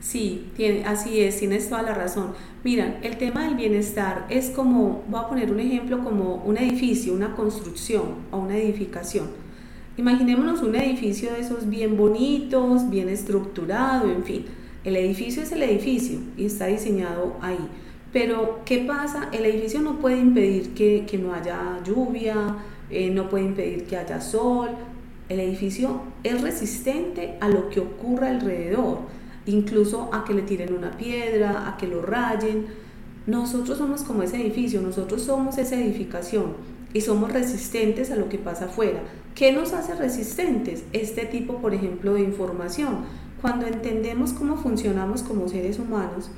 Sí, 0.01 0.51
tiene, 0.55 0.85
así 0.85 1.21
es, 1.21 1.39
tienes 1.39 1.69
toda 1.69 1.81
la 1.81 1.93
razón. 1.93 2.33
Mira, 2.63 2.99
el 3.01 3.17
tema 3.17 3.45
del 3.45 3.55
bienestar 3.55 4.27
es 4.29 4.49
como, 4.49 5.03
voy 5.07 5.19
a 5.19 5.27
poner 5.27 5.51
un 5.51 5.59
ejemplo, 5.59 6.03
como 6.03 6.35
un 6.35 6.57
edificio, 6.57 7.13
una 7.13 7.35
construcción 7.35 8.03
o 8.31 8.37
una 8.37 8.57
edificación. 8.57 9.27
Imaginémonos 9.97 10.61
un 10.61 10.75
edificio 10.75 11.31
de 11.31 11.39
esos 11.39 11.69
bien 11.69 11.95
bonitos, 11.95 12.89
bien 12.89 13.07
estructurado, 13.07 14.11
en 14.11 14.23
fin. 14.23 14.45
El 14.83 14.97
edificio 14.97 15.41
es 15.41 15.51
el 15.51 15.63
edificio 15.63 16.19
y 16.37 16.45
está 16.45 16.67
diseñado 16.67 17.37
ahí. 17.41 17.57
Pero, 18.11 18.61
¿qué 18.65 18.79
pasa? 18.79 19.29
El 19.31 19.45
edificio 19.45 19.81
no 19.81 19.99
puede 19.99 20.19
impedir 20.19 20.73
que, 20.73 21.17
no 21.17 21.33
haya 21.33 21.81
lluvia, 21.83 22.57
eh, 22.89 23.09
no 23.09 23.29
puede 23.29 23.45
impedir 23.45 23.85
que 23.85 23.97
haya 23.97 24.21
sol. 24.21 24.69
El 25.27 25.39
edificio 25.39 26.01
es 26.23 26.41
resistente 26.41 27.35
a 27.41 27.49
lo 27.49 27.69
que 27.69 27.79
ocurra 27.79 28.29
alrededor, 28.29 28.99
incluso 29.45 30.09
a 30.13 30.23
que 30.23 30.33
le 30.33 30.41
tiren 30.41 30.73
una 30.73 30.97
piedra, 30.97 31.67
a 31.67 31.77
que 31.77 31.87
lo 31.87 32.01
rayen. 32.01 32.65
Nosotros 33.27 33.77
somos 33.77 34.03
como 34.03 34.23
ese 34.23 34.41
edificio, 34.41 34.81
nosotros 34.81 35.21
somos 35.23 35.57
esa 35.57 35.75
edificación 35.75 36.53
y 36.93 37.01
somos 37.01 37.31
resistentes 37.31 38.11
a 38.11 38.15
lo 38.15 38.29
que 38.29 38.37
pasa 38.37 38.65
afuera. 38.65 39.01
¿Qué 39.33 39.51
nos 39.51 39.73
hace 39.73 39.95
resistentes? 39.95 40.83
Este 40.93 41.25
tipo, 41.25 41.57
por 41.57 41.73
ejemplo, 41.73 42.13
de 42.13 42.21
información. 42.21 42.99
Cuando 43.41 43.67
entendemos 43.67 44.31
cómo 44.31 44.57
funcionamos 44.57 45.21
como 45.21 45.49
seres 45.49 45.77
humanos, 45.77 46.29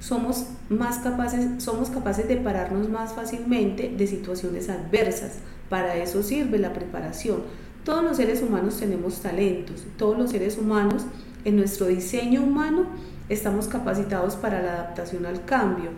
somos 0.00 0.46
más 0.68 0.98
capaces, 0.98 1.62
somos 1.62 1.88
capaces 1.90 2.28
de 2.28 2.36
pararnos 2.36 2.88
más 2.90 3.14
fácilmente 3.14 3.88
de 3.96 4.06
situaciones 4.06 4.68
adversas. 4.68 5.38
Para 5.70 5.96
eso 5.96 6.22
sirve 6.22 6.58
la 6.58 6.72
preparación. 6.72 7.42
Todos 7.84 8.04
los 8.04 8.16
seres 8.16 8.42
humanos 8.42 8.78
tenemos 8.78 9.20
talentos, 9.20 9.84
todos 9.96 10.18
los 10.18 10.30
seres 10.30 10.58
humanos 10.58 11.06
en 11.46 11.56
nuestro 11.56 11.86
diseño 11.86 12.42
humano 12.42 12.84
estamos 13.30 13.68
capacitados 13.68 14.36
para 14.36 14.60
la 14.60 14.74
adaptación 14.74 15.24
al 15.24 15.46
cambio. 15.46 15.90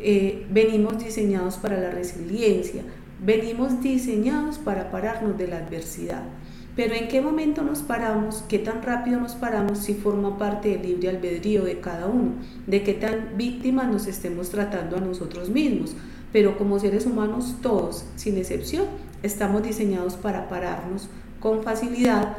Eh, 0.00 0.46
venimos 0.50 0.98
diseñados 0.98 1.56
para 1.56 1.78
la 1.78 1.90
resiliencia, 1.90 2.82
Venimos 3.20 3.82
diseñados 3.82 4.58
para 4.58 4.92
pararnos 4.92 5.36
de 5.36 5.48
la 5.48 5.58
adversidad. 5.58 6.22
Pero 6.76 6.94
¿en 6.94 7.08
qué 7.08 7.20
momento 7.20 7.62
nos 7.62 7.80
paramos? 7.80 8.44
¿Qué 8.48 8.60
tan 8.60 8.80
rápido 8.82 9.18
nos 9.18 9.34
paramos 9.34 9.80
si 9.80 9.94
forma 9.94 10.38
parte 10.38 10.68
del 10.68 10.82
libre 10.82 11.08
albedrío 11.08 11.64
de 11.64 11.80
cada 11.80 12.06
uno? 12.06 12.34
¿De 12.68 12.84
qué 12.84 12.94
tan 12.94 13.36
víctimas 13.36 13.88
nos 13.88 14.06
estemos 14.06 14.50
tratando 14.50 14.96
a 14.96 15.00
nosotros 15.00 15.50
mismos? 15.50 15.96
Pero 16.32 16.56
como 16.56 16.78
seres 16.78 17.06
humanos 17.06 17.56
todos, 17.60 18.04
sin 18.14 18.36
excepción, 18.36 18.84
estamos 19.24 19.64
diseñados 19.64 20.14
para 20.14 20.48
pararnos 20.48 21.08
con 21.40 21.64
facilidad 21.64 22.36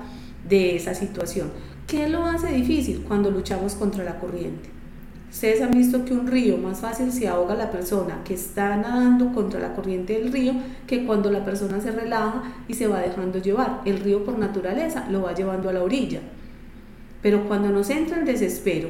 de 0.47 0.77
esa 0.77 0.93
situación. 0.93 1.51
¿Qué 1.89 2.07
lo 2.07 2.23
hace 2.23 2.53
difícil 2.53 3.03
cuando 3.07 3.31
luchamos 3.31 3.73
contra 3.73 4.03
la 4.03 4.19
corriente? 4.19 4.69
Ustedes 5.31 5.59
han 5.59 5.71
visto 5.71 6.05
que 6.05 6.13
un 6.13 6.27
río 6.27 6.59
más 6.59 6.81
fácil 6.81 7.11
se 7.11 7.27
ahoga 7.27 7.55
la 7.55 7.71
persona 7.71 8.23
que 8.23 8.35
está 8.35 8.77
nadando 8.77 9.33
contra 9.33 9.59
la 9.59 9.73
corriente 9.73 10.13
del 10.13 10.31
río 10.31 10.53
que 10.85 11.03
cuando 11.07 11.31
la 11.31 11.43
persona 11.43 11.81
se 11.81 11.91
relaja 11.91 12.43
y 12.67 12.75
se 12.75 12.85
va 12.85 12.99
dejando 12.99 13.39
llevar. 13.39 13.81
El 13.85 14.01
río 14.01 14.23
por 14.23 14.37
naturaleza 14.37 15.07
lo 15.09 15.23
va 15.23 15.33
llevando 15.33 15.67
a 15.67 15.73
la 15.73 15.81
orilla. 15.81 16.19
Pero 17.23 17.47
cuando 17.47 17.69
nos 17.69 17.89
entra 17.89 18.19
el 18.19 18.25
desespero, 18.25 18.89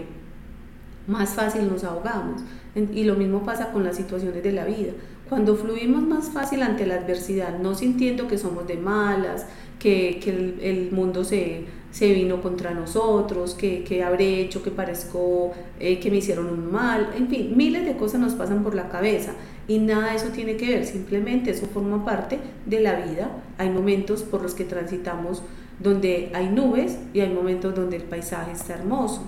más 1.08 1.30
fácil 1.30 1.70
nos 1.70 1.86
ahogamos. 1.86 2.42
Y 2.76 3.06
lo 3.06 3.16
mismo 3.16 3.44
pasa 3.44 3.72
con 3.72 3.86
las 3.86 3.96
situaciones 3.96 4.44
de 4.44 4.52
la 4.52 4.66
vida. 4.66 4.92
Cuando 5.30 5.56
fluimos 5.56 6.02
más 6.02 6.32
fácil 6.32 6.64
ante 6.64 6.86
la 6.86 6.96
adversidad, 6.96 7.60
no 7.60 7.76
sintiendo 7.76 8.28
que 8.28 8.38
somos 8.38 8.68
de 8.68 8.76
malas, 8.76 9.46
que, 9.80 10.20
el, 10.62 10.92
mundo 10.92 11.24
se, 11.24 11.66
vino 12.00 12.42
contra 12.42 12.72
nosotros, 12.74 13.56
que, 13.56 14.04
habré 14.04 14.42
hecho 14.42 14.62
que 14.62 14.72
parezco 14.72 15.54
eh, 15.80 16.00
que 16.00 16.12
me 16.12 16.18
hicieron 16.18 16.48
un 16.48 16.72
mal, 16.72 17.12
en 17.16 17.28
fin, 17.28 17.58
miles 17.58 17.86
de 17.86 17.98
cosas 17.98 18.20
nos 18.22 18.34
pasan 18.34 18.64
por 18.64 18.76
la 18.76 18.90
cabeza 18.90 19.34
y 19.68 19.80
nada 19.80 20.10
de 20.10 20.16
eso 20.16 20.30
tiene 20.30 20.58
que 20.58 20.68
ver, 20.68 20.86
simplemente 20.86 21.52
eso 21.52 21.68
forma 21.68 22.04
parte 22.04 22.40
de 22.66 22.82
la 22.82 22.96
vida. 22.96 23.30
Hay 23.58 23.70
momentos 23.70 24.24
por 24.24 24.42
los 24.42 24.56
que 24.56 24.66
transitamos 24.66 25.44
donde 25.80 26.32
hay 26.34 26.50
nubes 26.50 27.00
y 27.14 27.22
hay 27.22 27.30
momentos 27.30 27.76
donde 27.76 27.98
el 27.98 28.04
paisaje 28.04 28.52
está 28.52 28.74
hermoso. 28.74 29.24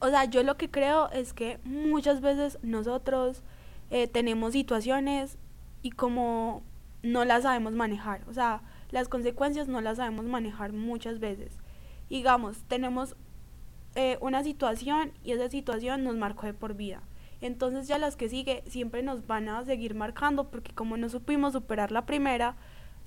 O 0.00 0.08
sea, 0.08 0.24
yo 0.24 0.42
lo 0.42 0.56
que 0.56 0.70
creo 0.70 1.10
es 1.10 1.32
que 1.32 1.58
muchas 1.64 2.20
veces 2.20 2.58
nosotros 2.62 3.42
eh, 3.90 4.06
tenemos 4.06 4.52
situaciones 4.52 5.36
y 5.82 5.90
como 5.90 6.62
no 7.02 7.24
las 7.24 7.42
sabemos 7.42 7.74
manejar, 7.74 8.22
o 8.28 8.32
sea, 8.32 8.62
las 8.90 9.08
consecuencias 9.08 9.68
no 9.68 9.80
las 9.80 9.98
sabemos 9.98 10.26
manejar 10.26 10.72
muchas 10.72 11.20
veces. 11.20 11.52
Digamos, 12.08 12.62
tenemos 12.68 13.16
eh, 13.94 14.18
una 14.20 14.42
situación 14.42 15.12
y 15.24 15.32
esa 15.32 15.50
situación 15.50 16.04
nos 16.04 16.16
marcó 16.16 16.46
de 16.46 16.54
por 16.54 16.74
vida. 16.74 17.02
Entonces 17.40 17.86
ya 17.86 17.98
las 17.98 18.16
que 18.16 18.28
sigue 18.28 18.62
siempre 18.66 19.02
nos 19.02 19.26
van 19.26 19.48
a 19.48 19.64
seguir 19.64 19.94
marcando 19.94 20.44
porque 20.50 20.72
como 20.72 20.96
no 20.96 21.08
supimos 21.08 21.52
superar 21.52 21.92
la 21.92 22.06
primera, 22.06 22.56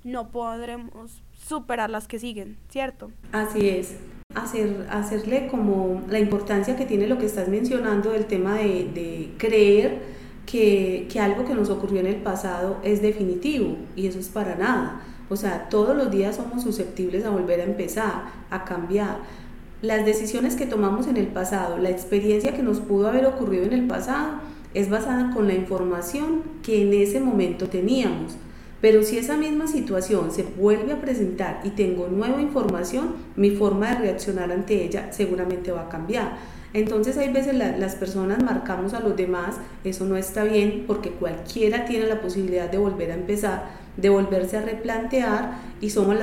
no 0.03 0.29
podremos 0.29 1.21
superar 1.33 1.89
las 1.89 2.07
que 2.07 2.19
siguen, 2.19 2.57
¿cierto? 2.69 3.11
Así 3.31 3.69
es. 3.69 3.97
Hacer, 4.33 4.87
hacerle 4.89 5.47
como 5.47 6.01
la 6.07 6.19
importancia 6.19 6.77
que 6.77 6.85
tiene 6.85 7.07
lo 7.07 7.17
que 7.17 7.25
estás 7.25 7.49
mencionando 7.49 8.11
del 8.11 8.25
tema 8.27 8.55
de, 8.55 8.85
de 8.85 9.33
creer 9.37 10.21
que, 10.45 11.07
algo 11.19 11.45
que 11.45 11.53
nos 11.53 11.69
ocurrió 11.69 11.99
en 11.99 12.07
el 12.07 12.17
pasado 12.17 12.77
es 12.83 13.01
definitivo 13.01 13.77
y 13.95 14.07
eso 14.07 14.19
es 14.19 14.29
para 14.29 14.55
nada. 14.55 15.01
O 15.31 15.37
sea, 15.37 15.69
todos 15.69 15.95
los 15.95 16.11
días 16.11 16.35
somos 16.35 16.61
susceptibles 16.61 17.23
a 17.23 17.29
volver 17.29 17.61
a 17.61 17.63
empezar, 17.63 18.23
a 18.49 18.65
cambiar. 18.65 19.19
Las 19.81 20.05
decisiones 20.05 20.57
que 20.57 20.65
tomamos 20.65 21.07
en 21.07 21.15
el 21.15 21.27
pasado, 21.27 21.77
la 21.77 21.89
experiencia 21.89 22.53
que 22.53 22.61
nos 22.61 22.81
pudo 22.81 23.07
haber 23.07 23.25
ocurrido 23.25 23.63
en 23.63 23.71
el 23.71 23.87
pasado, 23.87 24.41
es 24.73 24.89
basada 24.89 25.31
con 25.33 25.47
la 25.47 25.53
información 25.53 26.43
que 26.63 26.81
en 26.81 26.93
ese 26.93 27.21
momento 27.21 27.69
teníamos. 27.69 28.35
Pero 28.81 29.03
si 29.03 29.19
esa 29.19 29.37
misma 29.37 29.67
situación 29.67 30.31
se 30.33 30.43
vuelve 30.43 30.91
a 30.91 30.99
presentar 30.99 31.61
y 31.63 31.69
tengo 31.69 32.09
nueva 32.09 32.41
información, 32.41 33.13
mi 33.37 33.51
forma 33.51 33.91
de 33.91 33.99
reaccionar 33.99 34.51
ante 34.51 34.83
ella 34.83 35.13
seguramente 35.13 35.71
va 35.71 35.83
a 35.83 35.89
cambiar. 35.89 36.33
Entonces 36.73 37.17
hay 37.17 37.31
veces 37.33 37.55
las 37.55 37.95
personas 37.95 38.41
marcamos 38.43 38.93
a 38.93 39.01
los 39.01 39.17
demás, 39.17 39.57
eso 39.83 40.05
no 40.05 40.15
está 40.15 40.45
bien 40.45 40.85
porque 40.87 41.11
cualquiera 41.11 41.83
tiene 41.85 42.07
la 42.07 42.21
posibilidad 42.21 42.69
de 42.69 42.77
volver 42.77 43.11
a 43.11 43.15
empezar, 43.15 43.65
de 43.97 44.09
volverse 44.09 44.57
a 44.57 44.61
replantear 44.61 45.59
y 45.81 45.89
somos 45.89 46.15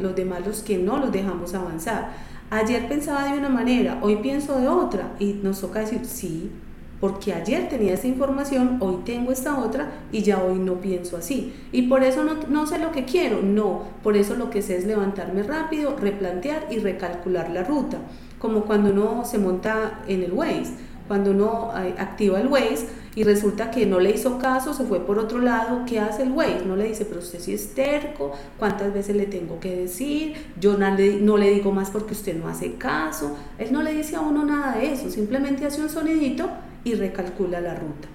los 0.00 0.14
demás 0.14 0.46
los 0.46 0.62
que 0.62 0.78
no 0.78 0.98
los 0.98 1.10
dejamos 1.10 1.54
avanzar. 1.54 2.10
Ayer 2.50 2.86
pensaba 2.86 3.32
de 3.32 3.38
una 3.38 3.48
manera, 3.48 3.98
hoy 4.00 4.16
pienso 4.16 4.60
de 4.60 4.68
otra 4.68 5.14
y 5.18 5.32
nos 5.42 5.60
toca 5.60 5.80
decir, 5.80 6.04
sí, 6.04 6.52
porque 7.00 7.34
ayer 7.34 7.68
tenía 7.68 7.94
esta 7.94 8.06
información, 8.06 8.76
hoy 8.78 8.98
tengo 9.04 9.32
esta 9.32 9.58
otra 9.58 9.90
y 10.12 10.22
ya 10.22 10.40
hoy 10.40 10.60
no 10.60 10.74
pienso 10.80 11.16
así. 11.16 11.52
Y 11.72 11.82
por 11.82 12.04
eso 12.04 12.22
no, 12.22 12.34
no, 12.48 12.68
sé 12.68 12.78
lo 12.78 12.92
que 12.92 13.04
quiero, 13.04 13.42
no, 13.42 13.82
por 14.04 14.16
eso 14.16 14.36
lo 14.36 14.50
que 14.50 14.62
sé 14.62 14.76
es 14.76 14.86
levantarme 14.86 15.42
rápido, 15.42 15.96
replantear 15.96 16.68
y 16.70 16.78
recalcular 16.78 17.50
la 17.50 17.64
ruta 17.64 17.98
como 18.46 18.64
cuando 18.64 18.92
uno 18.92 19.24
se 19.24 19.38
monta 19.38 20.02
en 20.06 20.22
el 20.22 20.32
Waze, 20.32 20.72
cuando 21.08 21.32
uno 21.32 21.72
eh, 21.76 21.96
activa 21.98 22.40
el 22.40 22.46
Waze 22.46 22.86
y 23.16 23.24
resulta 23.24 23.72
que 23.72 23.86
no 23.86 23.98
le 23.98 24.12
hizo 24.12 24.38
caso, 24.38 24.72
se 24.72 24.84
fue 24.84 25.00
por 25.00 25.18
otro 25.18 25.40
lado, 25.40 25.82
¿qué 25.84 25.98
hace 25.98 26.22
el 26.22 26.30
Waze? 26.30 26.64
No 26.64 26.76
le 26.76 26.84
dice, 26.84 27.04
pero 27.04 27.18
usted 27.18 27.40
sí 27.40 27.52
es 27.52 27.74
terco, 27.74 28.30
¿cuántas 28.56 28.94
veces 28.94 29.16
le 29.16 29.26
tengo 29.26 29.58
que 29.58 29.74
decir? 29.74 30.34
Yo 30.60 30.78
no 30.78 30.94
le, 30.94 31.16
no 31.16 31.36
le 31.36 31.50
digo 31.50 31.72
más 31.72 31.90
porque 31.90 32.12
usted 32.12 32.36
no 32.36 32.46
hace 32.46 32.74
caso. 32.74 33.36
Él 33.58 33.72
no 33.72 33.82
le 33.82 33.92
dice 33.92 34.14
a 34.14 34.20
uno 34.20 34.44
nada 34.44 34.76
de 34.76 34.92
eso, 34.92 35.10
simplemente 35.10 35.66
hace 35.66 35.82
un 35.82 35.88
sonidito 35.88 36.48
y 36.84 36.94
recalcula 36.94 37.60
la 37.60 37.74
ruta. 37.74 38.06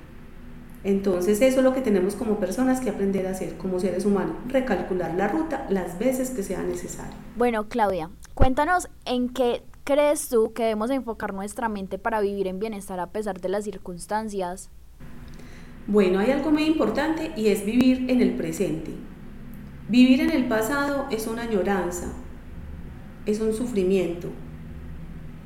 Entonces 0.85 1.41
eso 1.41 1.57
es 1.57 1.63
lo 1.63 1.73
que 1.73 1.81
tenemos 1.81 2.15
como 2.15 2.37
personas 2.37 2.79
que 2.79 2.89
aprender 2.89 3.27
a 3.27 3.31
hacer 3.31 3.57
como 3.57 3.81
seres 3.81 4.05
humanos, 4.05 4.37
recalcular 4.47 5.13
la 5.13 5.27
ruta 5.27 5.65
las 5.69 5.99
veces 5.99 6.29
que 6.29 6.41
sea 6.41 6.63
necesario. 6.63 7.13
Bueno, 7.35 7.67
Claudia, 7.67 8.09
cuéntanos 8.33 8.87
en 9.05 9.27
qué 9.29 9.61
crees 9.83 10.29
tú 10.29 10.53
que 10.53 10.63
debemos 10.63 10.89
enfocar 10.89 11.33
nuestra 11.33 11.69
mente 11.69 11.97
para 11.97 12.21
vivir 12.21 12.47
en 12.47 12.59
bienestar 12.59 12.99
a 12.99 13.11
pesar 13.11 13.41
de 13.41 13.49
las 13.49 13.63
circunstancias? 13.63 14.69
Bueno, 15.87 16.19
hay 16.19 16.31
algo 16.31 16.51
muy 16.51 16.63
importante 16.65 17.31
y 17.35 17.47
es 17.47 17.65
vivir 17.65 18.09
en 18.09 18.21
el 18.21 18.35
presente. 18.35 18.91
Vivir 19.89 20.21
en 20.21 20.29
el 20.29 20.47
pasado 20.47 21.07
es 21.11 21.27
una 21.27 21.41
añoranza, 21.43 22.13
es 23.25 23.41
un 23.41 23.53
sufrimiento, 23.53 24.29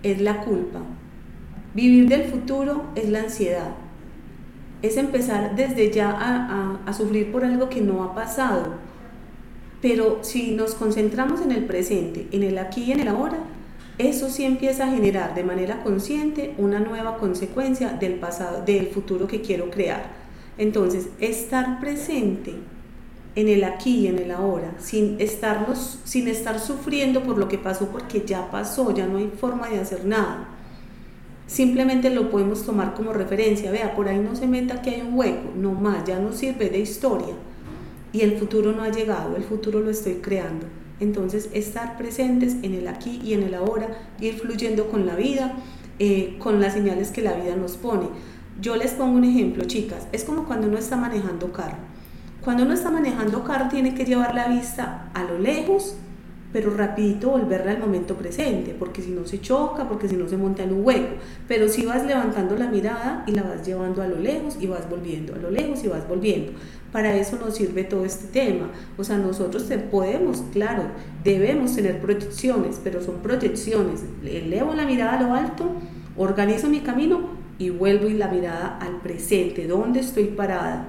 es 0.03 0.21
la 0.21 0.41
culpa. 0.41 0.81
Vivir 1.73 2.07
del 2.07 2.25
futuro 2.25 2.83
es 2.95 3.09
la 3.09 3.21
ansiedad, 3.21 3.75
es 4.81 4.97
empezar 4.97 5.55
desde 5.55 5.91
ya 5.91 6.11
a, 6.11 6.79
a, 6.85 6.93
sufrir 6.93 7.31
por 7.31 7.43
algo 7.43 7.69
que 7.69 7.81
no 7.81 8.03
ha 8.03 8.13
pasado. 8.13 8.75
Pero 9.81 10.19
si 10.23 10.51
nos 10.51 10.75
concentramos 10.75 11.41
en 11.41 11.51
el 11.51 11.65
presente, 11.65 12.27
en 12.31 12.43
el 12.43 12.57
aquí 12.57 12.83
y 12.83 12.91
en 12.91 12.99
el 12.99 13.07
ahora, 13.07 13.39
eso 13.97 14.29
sí 14.29 14.43
empieza 14.43 14.85
a 14.85 14.91
generar 14.91 15.35
de 15.35 15.43
manera 15.43 15.81
consciente 15.81 16.53
una 16.57 16.79
nueva 16.79 17.17
consecuencia 17.17 17.89
del 17.89 18.15
pasado, 18.15 18.63
del 18.65 18.87
futuro 18.87 19.27
que 19.27 19.41
quiero 19.41 19.69
crear. 19.69 20.11
Entonces, 20.57 21.07
estar 21.19 21.79
presente 21.79 22.55
en 23.35 23.47
el 23.47 23.63
aquí 23.63 23.99
y 23.99 24.07
en 24.07 24.19
el 24.19 24.31
ahora, 24.31 24.73
sin, 24.79 25.19
estarnos, 25.19 25.99
sin 26.03 26.27
estar 26.27 26.59
sufriendo 26.59 27.23
por 27.23 27.37
lo 27.37 27.47
que 27.47 27.57
pasó, 27.57 27.87
porque 27.87 28.23
ya 28.25 28.49
pasó, 28.51 28.93
ya 28.93 29.07
no 29.07 29.17
hay 29.17 29.31
forma 29.39 29.69
de 29.69 29.79
hacer 29.79 30.05
nada. 30.05 30.49
Simplemente 31.47 32.09
lo 32.09 32.29
podemos 32.29 32.65
tomar 32.65 32.95
como 32.95 33.13
referencia. 33.13 33.71
Vea, 33.71 33.95
por 33.95 34.07
ahí 34.07 34.19
no 34.19 34.35
se 34.35 34.47
meta 34.47 34.81
que 34.81 34.89
hay 34.89 35.01
un 35.01 35.17
hueco, 35.17 35.51
no 35.55 35.71
más, 35.73 36.05
ya 36.05 36.19
no 36.19 36.33
sirve 36.33 36.69
de 36.69 36.79
historia. 36.79 37.35
Y 38.11 38.21
el 38.21 38.37
futuro 38.37 38.71
no 38.71 38.83
ha 38.83 38.89
llegado, 38.89 39.35
el 39.35 39.43
futuro 39.43 39.79
lo 39.79 39.91
estoy 39.91 40.15
creando. 40.15 40.65
Entonces, 40.99 41.49
estar 41.53 41.97
presentes 41.97 42.55
en 42.61 42.73
el 42.73 42.87
aquí 42.87 43.21
y 43.23 43.33
en 43.33 43.43
el 43.43 43.53
ahora, 43.53 43.87
ir 44.19 44.39
fluyendo 44.39 44.89
con 44.89 45.05
la 45.05 45.15
vida, 45.15 45.53
eh, 45.99 46.37
con 46.39 46.61
las 46.61 46.73
señales 46.73 47.11
que 47.11 47.21
la 47.21 47.33
vida 47.33 47.55
nos 47.55 47.77
pone. 47.77 48.07
Yo 48.61 48.75
les 48.75 48.91
pongo 48.91 49.17
un 49.17 49.25
ejemplo, 49.25 49.65
chicas, 49.65 50.07
es 50.11 50.23
como 50.23 50.45
cuando 50.45 50.67
uno 50.67 50.77
está 50.77 50.95
manejando 50.95 51.51
carro. 51.51 51.77
Cuando 52.43 52.63
uno 52.63 52.73
está 52.73 52.91
manejando 52.91 53.43
carro 53.43 53.69
tiene 53.69 53.95
que 53.95 54.05
llevar 54.05 54.35
la 54.35 54.47
vista 54.47 55.09
a 55.13 55.23
lo 55.23 55.39
lejos 55.39 55.97
pero 56.55 56.73
rapidito 56.73 57.31
volverla 57.31 57.71
al 57.71 57.79
momento 57.79 58.15
presente, 58.15 58.73
porque 58.79 59.01
si 59.01 59.11
no 59.11 59.27
se 59.27 59.41
choca, 59.41 59.89
porque 59.89 60.07
si 60.07 60.15
no 60.15 60.29
se 60.29 60.37
monta 60.37 60.63
en 60.63 60.71
un 60.71 60.85
hueco, 60.85 61.15
pero 61.49 61.67
si 61.67 61.85
vas 61.85 62.05
levantando 62.05 62.55
la 62.55 62.69
mirada 62.69 63.25
y 63.27 63.31
la 63.31 63.43
vas 63.43 63.67
llevando 63.67 64.01
a 64.01 64.07
lo 64.07 64.17
lejos 64.17 64.55
y 64.61 64.65
vas 64.65 64.89
volviendo, 64.89 65.35
a 65.35 65.37
lo 65.37 65.51
lejos 65.51 65.83
y 65.83 65.89
vas 65.89 66.07
volviendo. 66.07 66.53
Para 66.93 67.13
eso 67.13 67.37
nos 67.37 67.55
sirve 67.55 67.83
todo 67.83 68.05
este 68.05 68.27
tema. 68.27 68.69
O 68.97 69.03
sea, 69.03 69.17
nosotros 69.17 69.67
te 69.67 69.77
podemos, 69.79 70.45
claro, 70.53 70.83
debemos 71.25 71.75
tener 71.75 71.99
proyecciones, 71.99 72.79
pero 72.81 73.03
son 73.03 73.15
proyecciones. 73.15 74.05
Elevo 74.23 74.73
la 74.75 74.85
mirada 74.85 75.19
a 75.19 75.23
lo 75.23 75.33
alto, 75.33 75.73
organizo 76.15 76.69
mi 76.69 76.79
camino 76.79 77.31
y 77.59 77.69
vuelvo 77.69 78.07
y 78.07 78.13
la 78.13 78.29
mirada 78.29 78.77
al 78.77 79.01
presente, 79.01 79.67
¿dónde 79.67 79.99
estoy 79.99 80.27
parada? 80.27 80.87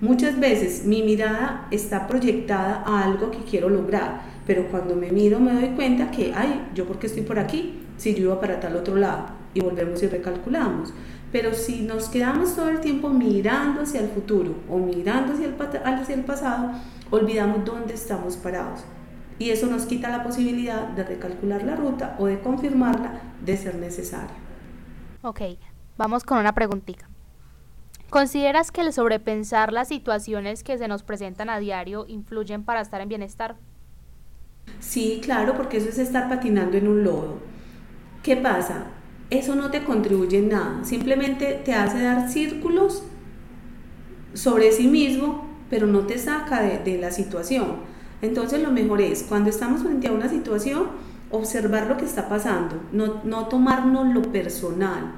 Muchas 0.00 0.38
veces 0.38 0.84
mi 0.84 1.02
mirada 1.02 1.66
está 1.72 2.06
proyectada 2.06 2.84
a 2.86 3.02
algo 3.02 3.32
que 3.32 3.38
quiero 3.38 3.68
lograr, 3.68 4.27
pero 4.48 4.66
cuando 4.68 4.96
me 4.96 5.12
miro 5.12 5.38
me 5.40 5.52
doy 5.52 5.68
cuenta 5.76 6.10
que, 6.10 6.32
ay, 6.34 6.70
yo 6.74 6.86
porque 6.86 7.06
estoy 7.06 7.22
por 7.22 7.38
aquí, 7.38 7.82
si 7.98 8.14
yo 8.14 8.22
iba 8.22 8.40
para 8.40 8.58
tal 8.58 8.76
otro 8.76 8.96
lado, 8.96 9.26
y 9.52 9.60
volvemos 9.60 10.02
y 10.02 10.06
recalculamos. 10.06 10.94
Pero 11.30 11.52
si 11.52 11.82
nos 11.82 12.08
quedamos 12.08 12.56
todo 12.56 12.70
el 12.70 12.80
tiempo 12.80 13.10
mirando 13.10 13.82
hacia 13.82 14.00
el 14.00 14.08
futuro 14.08 14.54
o 14.70 14.78
mirando 14.78 15.34
hacia 15.34 15.48
el, 15.48 15.54
hacia 15.84 16.14
el 16.14 16.24
pasado, 16.24 16.70
olvidamos 17.10 17.62
dónde 17.66 17.92
estamos 17.92 18.38
parados. 18.38 18.84
Y 19.38 19.50
eso 19.50 19.66
nos 19.66 19.84
quita 19.84 20.08
la 20.08 20.24
posibilidad 20.24 20.88
de 20.88 21.04
recalcular 21.04 21.62
la 21.62 21.76
ruta 21.76 22.16
o 22.18 22.24
de 22.24 22.40
confirmarla 22.40 23.20
de 23.44 23.54
ser 23.54 23.74
necesario. 23.74 24.34
Ok, 25.20 25.42
vamos 25.98 26.24
con 26.24 26.38
una 26.38 26.54
preguntita. 26.54 27.06
¿Consideras 28.08 28.72
que 28.72 28.80
el 28.80 28.94
sobrepensar 28.94 29.74
las 29.74 29.88
situaciones 29.88 30.64
que 30.64 30.78
se 30.78 30.88
nos 30.88 31.02
presentan 31.02 31.50
a 31.50 31.58
diario 31.58 32.06
influyen 32.08 32.64
para 32.64 32.80
estar 32.80 33.02
en 33.02 33.10
bienestar? 33.10 33.56
Sí, 34.80 35.20
claro, 35.22 35.54
porque 35.56 35.78
eso 35.78 35.88
es 35.88 35.98
estar 35.98 36.28
patinando 36.28 36.76
en 36.76 36.88
un 36.88 37.04
lodo. 37.04 37.38
¿Qué 38.22 38.36
pasa? 38.36 38.86
Eso 39.30 39.54
no 39.54 39.70
te 39.70 39.84
contribuye 39.84 40.38
en 40.38 40.48
nada, 40.48 40.84
simplemente 40.84 41.60
te 41.64 41.74
hace 41.74 42.02
dar 42.02 42.30
círculos 42.30 43.02
sobre 44.32 44.72
sí 44.72 44.88
mismo, 44.88 45.46
pero 45.68 45.86
no 45.86 46.00
te 46.00 46.18
saca 46.18 46.62
de, 46.62 46.98
la 46.98 47.10
situación. 47.10 47.76
Entonces 48.22 48.62
lo 48.62 48.70
mejor 48.70 49.02
es, 49.02 49.22
cuando 49.22 49.50
estamos 49.50 49.82
frente 49.82 50.08
a 50.08 50.12
una 50.12 50.28
situación, 50.28 50.86
observar 51.30 51.86
lo 51.88 51.98
que 51.98 52.06
está 52.06 52.28
pasando, 52.28 52.80
no, 52.92 53.22
no 53.24 53.48
tomarnos 53.48 54.14
lo 54.14 54.22
personal. 54.22 55.12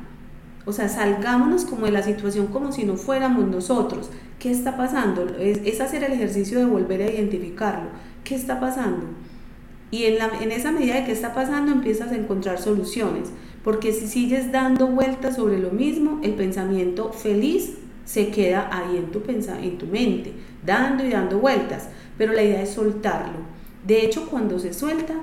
O 0.66 0.73
sea, 0.73 0.88
salgámonos 0.88 1.64
como 1.64 1.87
de 1.87 1.92
la 1.92 2.02
situación 2.02 2.49
como 2.49 2.73
si 2.73 2.85
no 2.85 2.97
fuéramos 2.97 3.47
nosotros. 3.47 4.11
¿Qué 4.38 4.50
está 4.50 4.76
pasando? 4.76 5.26
es 5.38 5.80
hacer 5.80 6.02
el 6.02 6.12
ejercicio 6.12 6.59
de 6.59 6.64
volver 6.64 7.02
a 7.02 7.11
identificarlo. 7.11 7.90
¿Qué 8.25 8.35
está 8.35 8.59
pasando? 8.59 9.07
Y 9.90 10.04
en, 10.04 10.18
la, 10.18 10.30
en 10.40 10.52
esa 10.52 10.70
medida 10.73 10.94
de 10.94 11.04
que 11.04 11.12
está 11.12 11.35
pasando 11.35 11.73
empiezas 11.73 12.12
a 12.12 12.16
encontrar 12.16 12.61
soluciones, 12.61 13.30
porque 13.64 13.92
si 13.92 14.06
sigues 14.06 14.52
dando 14.52 14.87
vueltas 14.87 15.37
sobre 15.37 15.59
lo 15.59 15.70
mismo, 15.70 16.20
el 16.23 16.35
pensamiento 16.35 17.12
feliz 17.12 17.75
se 18.04 18.28
queda 18.28 18.68
ahí 18.73 18.97
en 18.97 19.11
tu, 19.11 19.23
en 19.28 19.78
tu 19.78 19.86
mente, 19.86 20.32
dando 20.65 21.04
y 21.04 21.10
dando 21.10 21.38
vueltas, 21.38 21.88
pero 22.17 22.32
la 22.32 22.43
idea 22.43 22.62
es 22.62 22.71
soltarlo. 22.71 23.38
De 23.86 24.04
hecho, 24.04 24.26
cuando 24.28 24.58
se 24.58 24.73
suelta, 24.73 25.15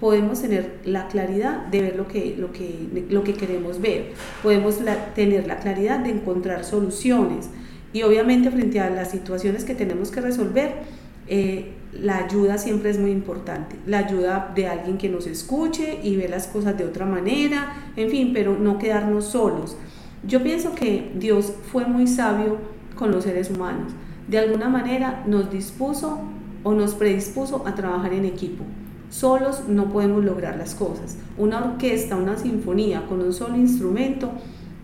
podemos 0.00 0.42
tener 0.42 0.80
la 0.84 1.08
claridad 1.08 1.66
de 1.66 1.80
ver 1.80 1.96
lo 1.96 2.06
que, 2.06 2.36
lo 2.38 2.52
que, 2.52 3.06
lo 3.08 3.24
que 3.24 3.34
queremos 3.34 3.80
ver, 3.80 4.12
podemos 4.42 4.78
tener 5.14 5.46
la 5.46 5.58
claridad 5.58 6.00
de 6.00 6.10
encontrar 6.10 6.64
soluciones. 6.64 7.48
Y 7.92 8.02
obviamente 8.02 8.50
frente 8.50 8.80
a 8.80 8.90
las 8.90 9.10
situaciones 9.10 9.64
que 9.64 9.74
tenemos 9.74 10.10
que 10.10 10.20
resolver, 10.20 10.74
eh, 11.28 11.72
la 12.02 12.18
ayuda 12.18 12.58
siempre 12.58 12.90
es 12.90 12.98
muy 12.98 13.10
importante, 13.10 13.76
la 13.86 13.98
ayuda 13.98 14.52
de 14.54 14.66
alguien 14.66 14.98
que 14.98 15.08
nos 15.08 15.26
escuche 15.26 16.00
y 16.02 16.16
ve 16.16 16.28
las 16.28 16.46
cosas 16.46 16.76
de 16.76 16.84
otra 16.84 17.06
manera, 17.06 17.92
en 17.96 18.10
fin, 18.10 18.30
pero 18.32 18.56
no 18.58 18.78
quedarnos 18.78 19.26
solos. 19.26 19.76
Yo 20.26 20.42
pienso 20.42 20.74
que 20.74 21.12
Dios 21.14 21.52
fue 21.70 21.86
muy 21.86 22.06
sabio 22.06 22.58
con 22.96 23.12
los 23.12 23.24
seres 23.24 23.50
humanos. 23.50 23.92
De 24.28 24.38
alguna 24.38 24.68
manera 24.68 25.22
nos 25.26 25.50
dispuso 25.50 26.20
o 26.64 26.72
nos 26.72 26.94
predispuso 26.94 27.66
a 27.66 27.74
trabajar 27.74 28.12
en 28.12 28.24
equipo. 28.24 28.64
Solos 29.08 29.64
no 29.68 29.88
podemos 29.90 30.24
lograr 30.24 30.56
las 30.56 30.74
cosas. 30.74 31.16
Una 31.38 31.64
orquesta, 31.64 32.16
una 32.16 32.36
sinfonía 32.36 33.06
con 33.06 33.20
un 33.20 33.32
solo 33.32 33.56
instrumento 33.56 34.32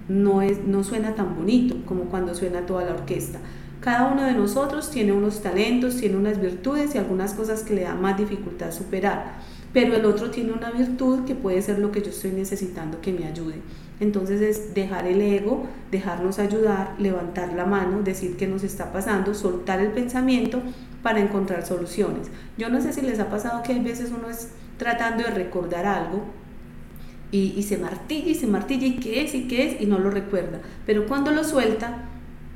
no, 0.08 0.42
es, 0.42 0.64
no 0.64 0.84
suena 0.84 1.14
tan 1.14 1.34
bonito 1.34 1.76
como 1.86 2.04
cuando 2.04 2.34
suena 2.34 2.66
toda 2.66 2.84
la 2.84 2.92
orquesta. 2.92 3.40
Cada 3.82 4.06
uno 4.06 4.22
de 4.22 4.34
nosotros 4.34 4.92
tiene 4.92 5.10
unos 5.10 5.42
talentos, 5.42 5.96
tiene 5.96 6.16
unas 6.16 6.40
virtudes 6.40 6.94
y 6.94 6.98
algunas 6.98 7.34
cosas 7.34 7.64
que 7.64 7.74
le 7.74 7.82
da 7.82 7.96
más 7.96 8.16
dificultad 8.16 8.70
superar, 8.70 9.38
pero 9.72 9.96
el 9.96 10.04
otro 10.04 10.30
tiene 10.30 10.52
una 10.52 10.70
virtud 10.70 11.24
que 11.24 11.34
puede 11.34 11.60
ser 11.62 11.80
lo 11.80 11.90
que 11.90 12.00
yo 12.00 12.10
estoy 12.10 12.30
necesitando 12.30 13.00
que 13.00 13.12
me 13.12 13.26
ayude. 13.26 13.56
Entonces 13.98 14.40
es 14.40 14.72
dejar 14.72 15.08
el 15.08 15.20
ego, 15.20 15.66
dejarnos 15.90 16.38
ayudar, 16.38 16.94
levantar 17.00 17.54
la 17.54 17.66
mano, 17.66 18.02
decir 18.02 18.36
qué 18.36 18.46
nos 18.46 18.62
está 18.62 18.92
pasando, 18.92 19.34
soltar 19.34 19.80
el 19.80 19.90
pensamiento 19.90 20.62
para 21.02 21.18
encontrar 21.18 21.66
soluciones. 21.66 22.28
Yo 22.56 22.68
no 22.68 22.80
sé 22.80 22.92
si 22.92 23.00
les 23.00 23.18
ha 23.18 23.30
pasado 23.30 23.64
que 23.64 23.72
hay 23.72 23.80
veces 23.80 24.12
uno 24.16 24.30
es 24.30 24.50
tratando 24.76 25.24
de 25.24 25.30
recordar 25.30 25.86
algo 25.86 26.22
y, 27.32 27.60
se 27.64 27.78
martilla 27.78 28.30
y 28.30 28.36
se 28.36 28.46
martilla 28.46 28.86
y 28.86 28.96
qué 28.98 29.24
es 29.24 29.34
y 29.34 29.48
qué 29.48 29.66
es 29.66 29.80
y 29.80 29.86
no 29.86 29.98
lo 29.98 30.10
recuerda, 30.10 30.60
pero 30.86 31.06
cuando 31.08 31.32
lo 31.32 31.42
suelta 31.42 32.11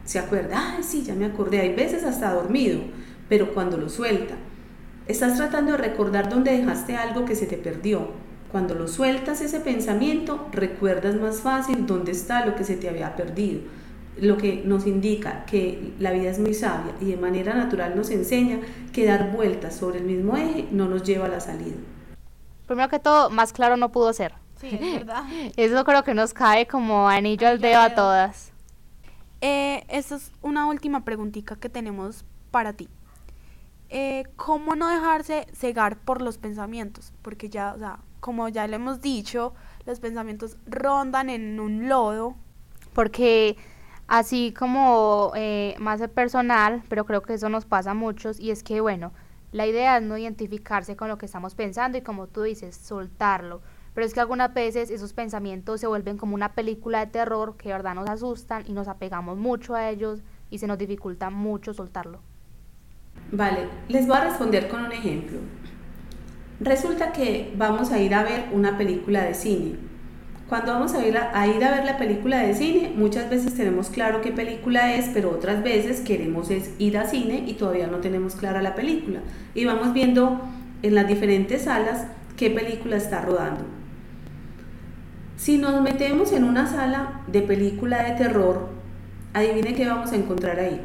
se 0.07 0.21
acuerda, 0.21 0.75
ay, 0.77 0.83
sí, 0.83 1.03
ya 1.03 1.14
me 1.14 1.27
acordé, 1.27 1.61
hay 1.61 1.75
veces 1.75 2.05
hasta 2.05 2.33
dormido, 2.33 2.81
pero 3.29 3.53
cuando 3.53 3.77
lo 3.77 3.88
suelta, 3.88 4.35
estás 5.09 5.37
tratando 5.37 5.73
de 5.73 5.79
recordar 5.79 6.29
dónde 6.29 6.57
dejaste 6.57 6.97
algo 6.97 7.25
que 7.25 7.35
se 7.35 7.47
te 7.47 7.57
perdió. 7.57 8.09
Cuando 8.53 8.77
lo 8.77 8.87
sueltas 8.87 9.40
ese 9.40 9.59
pensamiento, 9.59 10.49
recuerdas 10.53 11.16
más 11.16 11.40
fácil 11.40 11.87
dónde 11.87 12.12
está 12.12 12.47
lo 12.47 12.55
que 12.55 12.64
se 12.64 12.77
te 12.77 12.88
había 12.88 13.16
perdido. 13.16 13.62
Lo 14.19 14.37
que 14.37 14.62
nos 14.64 14.87
indica 14.87 15.45
que 15.45 15.92
la 15.99 16.12
vida 16.12 16.31
es 16.31 16.38
muy 16.38 16.55
sabia 16.55 16.92
y 17.01 17.07
de 17.07 17.16
manera 17.16 17.55
natural 17.55 17.97
nos 17.97 18.11
enseña 18.11 18.61
que 18.92 19.05
dar 19.05 19.33
vueltas 19.33 19.75
sobre 19.75 19.99
el 19.99 20.05
mismo 20.05 20.37
eje 20.37 20.69
no 20.71 20.88
nos 20.88 21.03
lleva 21.03 21.27
a 21.27 21.29
la 21.29 21.40
salida. 21.40 21.77
Primero 22.66 22.88
que 22.88 23.01
todo, 23.01 23.29
más 23.29 23.53
claro 23.53 23.77
no 23.77 23.90
pudo 23.90 24.12
ser. 24.12 24.35
Sí, 24.61 24.69
es 24.81 25.01
verdad. 25.01 25.25
Eso 25.57 25.85
creo 25.85 26.05
que 26.05 26.14
nos 26.14 26.33
cae 26.33 26.66
como 26.66 27.09
anillo 27.09 27.49
al 27.49 27.61
dedo 27.61 27.81
a 27.81 27.95
todas. 27.95 28.53
Eh, 29.40 29.85
esta 29.88 30.16
es 30.16 30.33
una 30.42 30.66
última 30.66 31.05
preguntita 31.05 31.57
que 31.57 31.68
tenemos 31.68 32.25
para 32.51 32.72
ti. 32.72 32.88
Eh, 33.88 34.25
¿Cómo 34.37 34.75
no 34.75 34.88
dejarse 34.88 35.46
cegar 35.53 35.99
por 35.99 36.22
los 36.22 36.38
pensamientos? 36.38 37.12
Porque 37.22 37.49
ya, 37.49 37.75
o 37.75 37.79
sea, 37.79 37.99
como 38.20 38.49
ya 38.49 38.66
le 38.66 38.77
hemos 38.77 39.01
dicho, 39.01 39.55
los 39.85 40.01
pensamientos 40.01 40.57
rondan 40.66 41.31
en 41.31 41.61
un 41.61 41.88
lodo. 41.88 42.35
Porque 42.94 43.57
así 44.09 44.55
como 44.59 45.33
eh, 45.35 45.77
más 45.79 46.01
personal, 46.09 46.83
pero 46.88 47.05
creo 47.05 47.22
que 47.22 47.35
eso 47.35 47.49
nos 47.49 47.66
pasa 47.66 47.90
a 47.90 47.94
muchos, 47.94 48.40
y 48.40 48.51
es 48.51 48.62
que, 48.62 48.81
bueno, 48.81 49.12
la 49.53 49.66
idea 49.66 49.99
es 49.99 50.03
no 50.03 50.18
identificarse 50.18 50.96
con 50.96 51.09
lo 51.09 51.18
que 51.18 51.27
estamos 51.27 51.55
pensando 51.55 51.99
y 51.99 52.03
como 52.03 52.27
tú 52.27 52.42
dices, 52.42 52.77
soltarlo 52.77 53.61
pero 53.96 54.06
es 54.06 54.12
que 54.12 54.20
algunas 54.20 54.52
veces 54.52 54.90
esos 54.90 55.14
pensamientos 55.14 55.80
se 55.80 55.87
vuelven 55.87 56.18
como 56.18 56.35
una 56.35 56.52
película 56.52 57.00
de 57.00 57.06
terror 57.11 57.56
que 57.56 57.70
de 57.70 57.76
verdad 57.76 57.94
nos 57.94 58.11
asustan 58.11 58.62
y 58.66 58.74
nos 58.74 58.88
apegamos 58.88 59.38
mucho 59.38 59.74
a 59.74 59.88
ellos 59.88 60.20
y 60.50 60.59
se 60.59 60.66
nos 60.66 60.76
dificulta 60.76 61.30
mucho 61.30 61.72
soltarlo. 61.72 62.20
Vale, 63.32 63.68
les 63.88 64.06
voy 64.06 64.18
a 64.18 64.24
responder 64.24 64.68
con 64.68 64.85
un 64.85 64.92
ejemplo. 64.92 65.38
Resulta 66.61 67.12
que 67.12 67.54
vamos 67.56 67.90
a 67.90 67.98
ir 67.98 68.14
a 68.14 68.22
ver 68.22 68.50
una 68.52 68.76
película 68.76 69.24
de 69.24 69.32
cine. 69.32 69.76
Cuando 70.46 70.74
vamos 70.74 70.92
a 70.92 71.06
ir 71.06 71.16
a, 71.16 71.46
ir 71.46 71.64
a 71.64 71.70
ver 71.70 71.87
la 71.87 71.96
película 71.96 72.40
de 72.40 72.52
cine, 72.52 72.92
muchas 72.94 73.30
veces 73.30 73.54
tenemos 73.54 73.88
claro 73.88 74.20
qué 74.20 74.30
película 74.30 74.94
es, 74.94 75.09
pero 75.14 75.30
otras 75.30 75.62
veces 75.62 76.02
queremos 76.02 76.50
ir 76.50 76.98
a 76.98 77.06
cine 77.06 77.44
y 77.46 77.54
todavía 77.54 77.87
no 77.87 78.00
tenemos 78.00 78.37
clara 78.37 78.61
la 78.61 78.74
película. 78.74 79.20
Y 79.54 79.64
vamos 79.64 79.94
viendo 79.94 80.38
en 80.82 80.94
las 80.94 81.09
diferentes 81.09 81.62
salas 81.62 82.09
qué 82.37 82.50
película 82.50 82.96
está 82.96 83.22
rodando. 83.22 83.75
Si 85.37 85.59
nos 85.59 85.83
metemos 85.83 86.33
en 86.33 86.44
una 86.44 86.66
sala 86.66 87.20
de 87.27 87.42
película 87.42 88.03
de 88.03 88.12
terror, 88.12 88.68
adivine 89.35 89.75
qué 89.75 89.87
vamos 89.87 90.12
a 90.12 90.16
encontrar 90.16 90.59
ahí. 90.59 90.81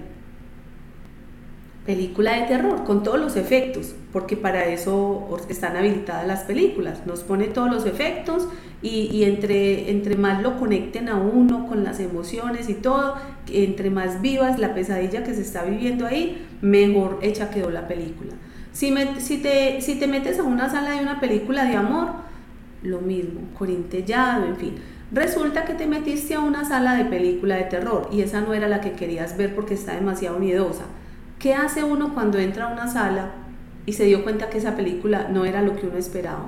Película 1.85 2.33
de 2.33 2.47
terror, 2.47 2.83
con 2.83 3.01
todos 3.01 3.19
los 3.19 3.37
efectos, 3.37 3.95
porque 4.11 4.35
para 4.35 4.65
eso 4.65 5.39
están 5.49 5.77
habilitadas 5.77 6.27
las 6.27 6.41
películas. 6.43 7.07
Nos 7.07 7.21
pone 7.21 7.45
todos 7.45 7.71
los 7.71 7.85
efectos 7.85 8.49
y, 8.81 9.23
entre, 9.23 9.89
entre 9.89 10.15
más 10.15 10.43
lo 10.43 10.59
conecten 10.59 11.07
a 11.07 11.15
uno 11.15 11.65
con 11.67 11.83
las 11.85 11.99
emociones 12.01 12.69
y 12.69 12.73
todo, 12.73 13.15
entre 13.51 13.89
más 13.89 14.21
vivas 14.21 14.59
la 14.59 14.75
pesadilla 14.75 15.23
que 15.23 15.33
se 15.33 15.41
está 15.41 15.63
viviendo 15.63 16.05
ahí, 16.05 16.45
mejor 16.61 17.19
hecha 17.21 17.49
quedó 17.49 17.71
la 17.71 17.87
película. 17.87 18.33
Si, 18.73 18.93
si, 19.19 19.37
te, 19.37 19.81
si 19.81 19.95
te 19.95 20.07
metes 20.07 20.39
a 20.39 20.43
una 20.43 20.69
sala 20.69 20.91
de 20.91 21.01
una 21.01 21.19
película 21.19 21.63
de 21.63 21.75
amor, 21.77 22.20
lo 22.83 22.99
mismo, 23.01 23.41
corintellado, 23.57 24.45
en 24.45 24.57
fin. 24.57 24.75
Resulta 25.11 25.65
que 25.65 25.73
te 25.73 25.87
metiste 25.87 26.35
a 26.35 26.39
una 26.39 26.63
sala 26.63 26.95
de 26.95 27.05
película 27.05 27.55
de 27.55 27.63
terror 27.63 28.07
y 28.11 28.21
esa 28.21 28.41
no 28.41 28.53
era 28.53 28.67
la 28.67 28.81
que 28.81 28.93
querías 28.93 29.35
ver 29.35 29.53
porque 29.53 29.73
está 29.73 29.95
demasiado 29.95 30.39
miedosa. 30.39 30.85
¿Qué 31.37 31.53
hace 31.53 31.83
uno 31.83 32.13
cuando 32.13 32.37
entra 32.37 32.69
a 32.69 32.73
una 32.73 32.87
sala 32.87 33.31
y 33.85 33.93
se 33.93 34.05
dio 34.05 34.23
cuenta 34.23 34.49
que 34.49 34.59
esa 34.59 34.75
película 34.75 35.27
no 35.29 35.43
era 35.43 35.61
lo 35.61 35.75
que 35.75 35.87
uno 35.87 35.97
esperaba? 35.97 36.45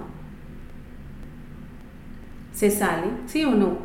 ¿Se 2.54 2.70
sale? 2.70 3.08
¿Sí 3.26 3.44
o 3.44 3.52
no? 3.52 3.78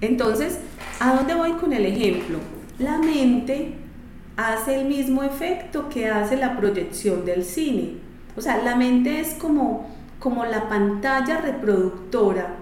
Entonces, 0.00 0.58
¿a 0.98 1.14
dónde 1.14 1.34
voy 1.34 1.52
con 1.52 1.72
el 1.72 1.86
ejemplo? 1.86 2.38
La 2.78 2.98
mente 2.98 3.74
hace 4.36 4.80
el 4.80 4.88
mismo 4.88 5.22
efecto 5.22 5.88
que 5.88 6.08
hace 6.08 6.36
la 6.36 6.56
proyección 6.56 7.24
del 7.24 7.44
cine. 7.44 7.98
O 8.36 8.40
sea, 8.40 8.62
la 8.62 8.76
mente 8.76 9.20
es 9.20 9.34
como, 9.34 9.88
como 10.20 10.44
la 10.44 10.68
pantalla 10.68 11.38
reproductora 11.40 12.54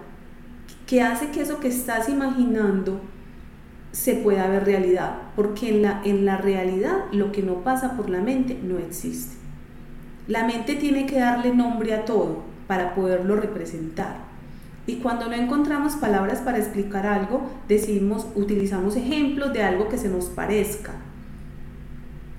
que 0.86 1.02
hace 1.02 1.30
que 1.30 1.42
eso 1.42 1.60
que 1.60 1.68
estás 1.68 2.08
imaginando 2.08 3.00
se 3.92 4.14
pueda 4.14 4.48
ver 4.48 4.64
realidad, 4.64 5.18
porque 5.36 5.68
en 5.68 5.82
la, 5.82 6.00
en 6.04 6.24
la 6.24 6.38
realidad 6.38 7.04
lo 7.12 7.32
que 7.32 7.42
no 7.42 7.64
pasa 7.64 7.96
por 7.96 8.08
la 8.08 8.20
mente 8.20 8.58
no 8.62 8.78
existe. 8.78 9.36
La 10.28 10.46
mente 10.46 10.76
tiene 10.76 11.06
que 11.06 11.18
darle 11.18 11.54
nombre 11.54 11.94
a 11.94 12.04
todo 12.04 12.42
para 12.66 12.94
poderlo 12.94 13.36
representar. 13.36 14.28
Y 14.86 14.96
cuando 14.96 15.26
no 15.26 15.34
encontramos 15.34 15.96
palabras 15.96 16.40
para 16.40 16.58
explicar 16.58 17.06
algo, 17.06 17.50
decimos, 17.66 18.26
utilizamos 18.34 18.96
ejemplos 18.96 19.52
de 19.52 19.62
algo 19.62 19.88
que 19.88 19.98
se 19.98 20.08
nos 20.08 20.26
parezca. 20.26 20.92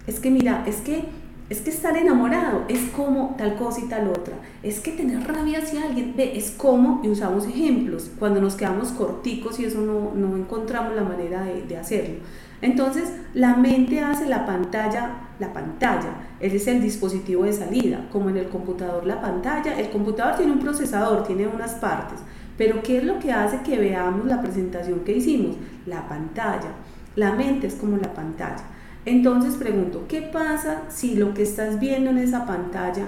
Es 0.07 0.19
que 0.19 0.31
mira, 0.31 0.63
es 0.65 0.77
que 0.77 1.05
es 1.49 1.61
que 1.61 1.71
estar 1.71 1.97
enamorado 1.97 2.63
es 2.67 2.89
como 2.95 3.35
tal 3.37 3.55
cosa 3.55 3.81
y 3.81 3.89
tal 3.89 4.07
otra. 4.09 4.35
Es 4.61 4.79
que 4.79 4.91
tener 4.91 5.27
rabia 5.27 5.59
hacia 5.59 5.83
alguien, 5.83 6.13
ve, 6.15 6.37
es 6.37 6.51
como, 6.51 7.01
y 7.03 7.09
usamos 7.09 7.47
ejemplos, 7.47 8.11
cuando 8.19 8.39
nos 8.39 8.55
quedamos 8.55 8.89
corticos 8.89 9.59
y 9.59 9.65
eso 9.65 9.81
no, 9.81 10.13
no 10.13 10.37
encontramos 10.37 10.95
la 10.95 11.03
manera 11.03 11.43
de, 11.43 11.63
de, 11.63 11.77
hacerlo. 11.77 12.19
Entonces, 12.61 13.11
la 13.33 13.55
mente 13.55 14.01
hace 14.01 14.27
la 14.27 14.45
pantalla, 14.45 15.29
la 15.39 15.51
pantalla, 15.51 16.09
ese 16.39 16.57
es 16.57 16.67
el 16.67 16.81
dispositivo 16.81 17.43
de 17.43 17.53
salida, 17.53 18.07
como 18.11 18.29
en 18.29 18.37
el 18.37 18.49
computador 18.49 19.07
la 19.07 19.19
pantalla. 19.19 19.79
El 19.79 19.89
computador 19.89 20.35
tiene 20.35 20.51
un 20.51 20.59
procesador, 20.59 21.23
tiene 21.23 21.47
unas 21.47 21.73
partes, 21.75 22.19
pero 22.57 22.83
¿qué 22.83 22.97
es 22.97 23.03
lo 23.05 23.17
que 23.17 23.31
hace 23.31 23.61
que 23.61 23.79
veamos 23.79 24.25
la 24.25 24.41
presentación 24.41 24.99
que 24.99 25.13
hicimos? 25.13 25.55
La 25.87 26.07
pantalla. 26.07 26.73
La 27.15 27.31
mente 27.33 27.67
es 27.67 27.75
como 27.75 27.97
la 27.97 28.13
pantalla. 28.13 28.63
Entonces 29.05 29.55
pregunto, 29.55 30.05
¿qué 30.07 30.21
pasa 30.21 30.83
si 30.89 31.15
lo 31.15 31.33
que 31.33 31.43
estás 31.43 31.79
viendo 31.79 32.09
en 32.09 32.17
esa 32.17 32.45
pantalla 32.45 33.05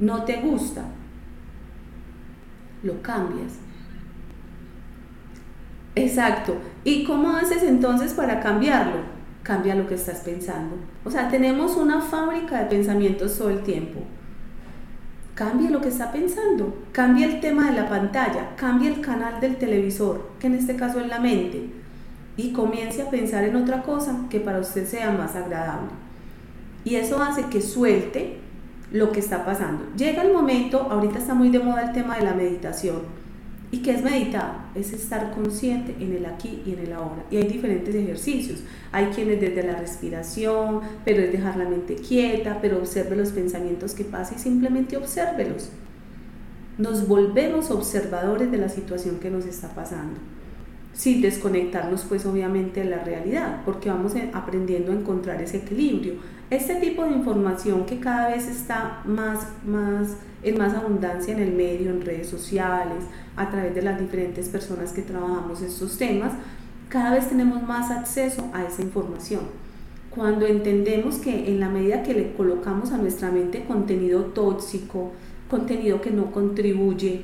no 0.00 0.24
te 0.24 0.40
gusta? 0.40 0.84
Lo 2.82 3.02
cambias. 3.02 3.52
Exacto. 5.94 6.56
¿Y 6.82 7.04
cómo 7.04 7.36
haces 7.36 7.62
entonces 7.62 8.14
para 8.14 8.40
cambiarlo? 8.40 9.14
Cambia 9.42 9.74
lo 9.74 9.86
que 9.86 9.94
estás 9.94 10.20
pensando. 10.20 10.76
O 11.04 11.10
sea, 11.10 11.28
tenemos 11.28 11.76
una 11.76 12.00
fábrica 12.00 12.60
de 12.60 12.66
pensamientos 12.66 13.38
todo 13.38 13.50
el 13.50 13.62
tiempo. 13.62 14.00
Cambia 15.34 15.70
lo 15.70 15.80
que 15.80 15.88
está 15.88 16.10
pensando. 16.10 16.84
Cambia 16.92 17.26
el 17.26 17.40
tema 17.40 17.70
de 17.70 17.80
la 17.80 17.88
pantalla. 17.88 18.56
Cambia 18.56 18.88
el 18.88 19.00
canal 19.00 19.40
del 19.40 19.56
televisor, 19.56 20.30
que 20.40 20.46
en 20.46 20.54
este 20.54 20.76
caso 20.76 21.00
es 21.00 21.08
la 21.08 21.20
mente 21.20 21.83
y 22.36 22.52
comience 22.52 23.02
a 23.02 23.10
pensar 23.10 23.44
en 23.44 23.56
otra 23.56 23.82
cosa 23.82 24.26
que 24.28 24.40
para 24.40 24.60
usted 24.60 24.86
sea 24.86 25.10
más 25.10 25.36
agradable. 25.36 25.90
Y 26.84 26.96
eso 26.96 27.22
hace 27.22 27.44
que 27.44 27.60
suelte 27.60 28.38
lo 28.92 29.12
que 29.12 29.20
está 29.20 29.44
pasando. 29.44 29.84
Llega 29.96 30.22
el 30.22 30.32
momento, 30.32 30.88
ahorita 30.90 31.18
está 31.18 31.34
muy 31.34 31.50
de 31.50 31.60
moda 31.60 31.82
el 31.82 31.92
tema 31.92 32.16
de 32.16 32.24
la 32.24 32.34
meditación. 32.34 33.24
¿Y 33.70 33.78
qué 33.78 33.92
es 33.92 34.04
meditar? 34.04 34.66
Es 34.74 34.92
estar 34.92 35.32
consciente 35.32 35.96
en 35.98 36.12
el 36.12 36.26
aquí 36.26 36.62
y 36.64 36.74
en 36.74 36.80
el 36.80 36.92
ahora. 36.92 37.24
Y 37.30 37.38
hay 37.38 37.48
diferentes 37.48 37.94
ejercicios. 37.94 38.62
Hay 38.92 39.06
quienes 39.06 39.40
desde 39.40 39.64
la 39.64 39.76
respiración, 39.76 40.80
pero 41.04 41.22
es 41.22 41.32
dejar 41.32 41.56
la 41.56 41.68
mente 41.68 41.96
quieta, 41.96 42.58
pero 42.60 42.78
observe 42.78 43.16
los 43.16 43.30
pensamientos 43.30 43.94
que 43.94 44.04
pasan 44.04 44.36
y 44.38 44.40
simplemente 44.40 44.96
obsérvelos. 44.96 45.70
Nos 46.78 47.08
volvemos 47.08 47.70
observadores 47.70 48.50
de 48.50 48.58
la 48.58 48.68
situación 48.68 49.18
que 49.18 49.30
nos 49.30 49.44
está 49.46 49.68
pasando 49.74 50.20
sin 50.94 51.20
desconectarnos 51.20 52.04
pues 52.08 52.24
obviamente 52.24 52.80
de 52.80 52.90
la 52.90 53.02
realidad, 53.02 53.62
porque 53.64 53.90
vamos 53.90 54.14
aprendiendo 54.32 54.92
a 54.92 54.94
encontrar 54.94 55.42
ese 55.42 55.58
equilibrio. 55.58 56.14
Este 56.50 56.76
tipo 56.76 57.04
de 57.04 57.10
información 57.10 57.84
que 57.84 57.98
cada 57.98 58.28
vez 58.28 58.46
está 58.46 59.02
más, 59.04 59.48
más, 59.66 60.16
en 60.42 60.56
más 60.56 60.72
abundancia 60.74 61.34
en 61.34 61.40
el 61.40 61.52
medio, 61.52 61.90
en 61.90 62.00
redes 62.00 62.28
sociales, 62.28 63.04
a 63.36 63.50
través 63.50 63.74
de 63.74 63.82
las 63.82 63.98
diferentes 63.98 64.48
personas 64.48 64.92
que 64.92 65.02
trabajamos 65.02 65.62
estos 65.62 65.98
temas, 65.98 66.32
cada 66.88 67.14
vez 67.14 67.28
tenemos 67.28 67.62
más 67.64 67.90
acceso 67.90 68.48
a 68.52 68.64
esa 68.64 68.82
información. 68.82 69.40
Cuando 70.10 70.46
entendemos 70.46 71.16
que 71.16 71.48
en 71.48 71.58
la 71.58 71.68
medida 71.68 72.04
que 72.04 72.14
le 72.14 72.34
colocamos 72.34 72.92
a 72.92 72.98
nuestra 72.98 73.32
mente 73.32 73.64
contenido 73.64 74.26
tóxico, 74.26 75.10
contenido 75.50 76.00
que 76.00 76.12
no 76.12 76.30
contribuye, 76.30 77.22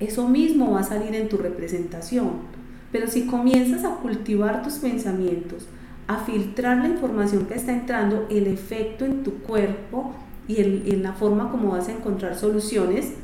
eso 0.00 0.28
mismo 0.28 0.72
va 0.72 0.80
a 0.80 0.84
salir 0.84 1.14
en 1.14 1.28
tu 1.28 1.36
representación 1.36 2.55
pero 2.92 3.08
si 3.08 3.26
comienzas 3.26 3.84
a 3.84 3.96
cultivar 3.96 4.62
tus 4.62 4.74
pensamientos, 4.74 5.66
a 6.06 6.18
filtrar 6.18 6.78
la 6.78 6.88
información 6.88 7.46
que 7.46 7.54
está 7.54 7.72
entrando, 7.72 8.26
el 8.30 8.46
efecto 8.46 9.04
en 9.04 9.22
tu 9.22 9.38
cuerpo 9.38 10.14
y 10.48 10.60
en, 10.60 11.02
la 11.02 11.12
forma 11.12 11.50
como 11.50 11.72
vas 11.72 11.88
a 11.88 11.92
encontrar 11.92 12.36
soluciones, 12.36 13.14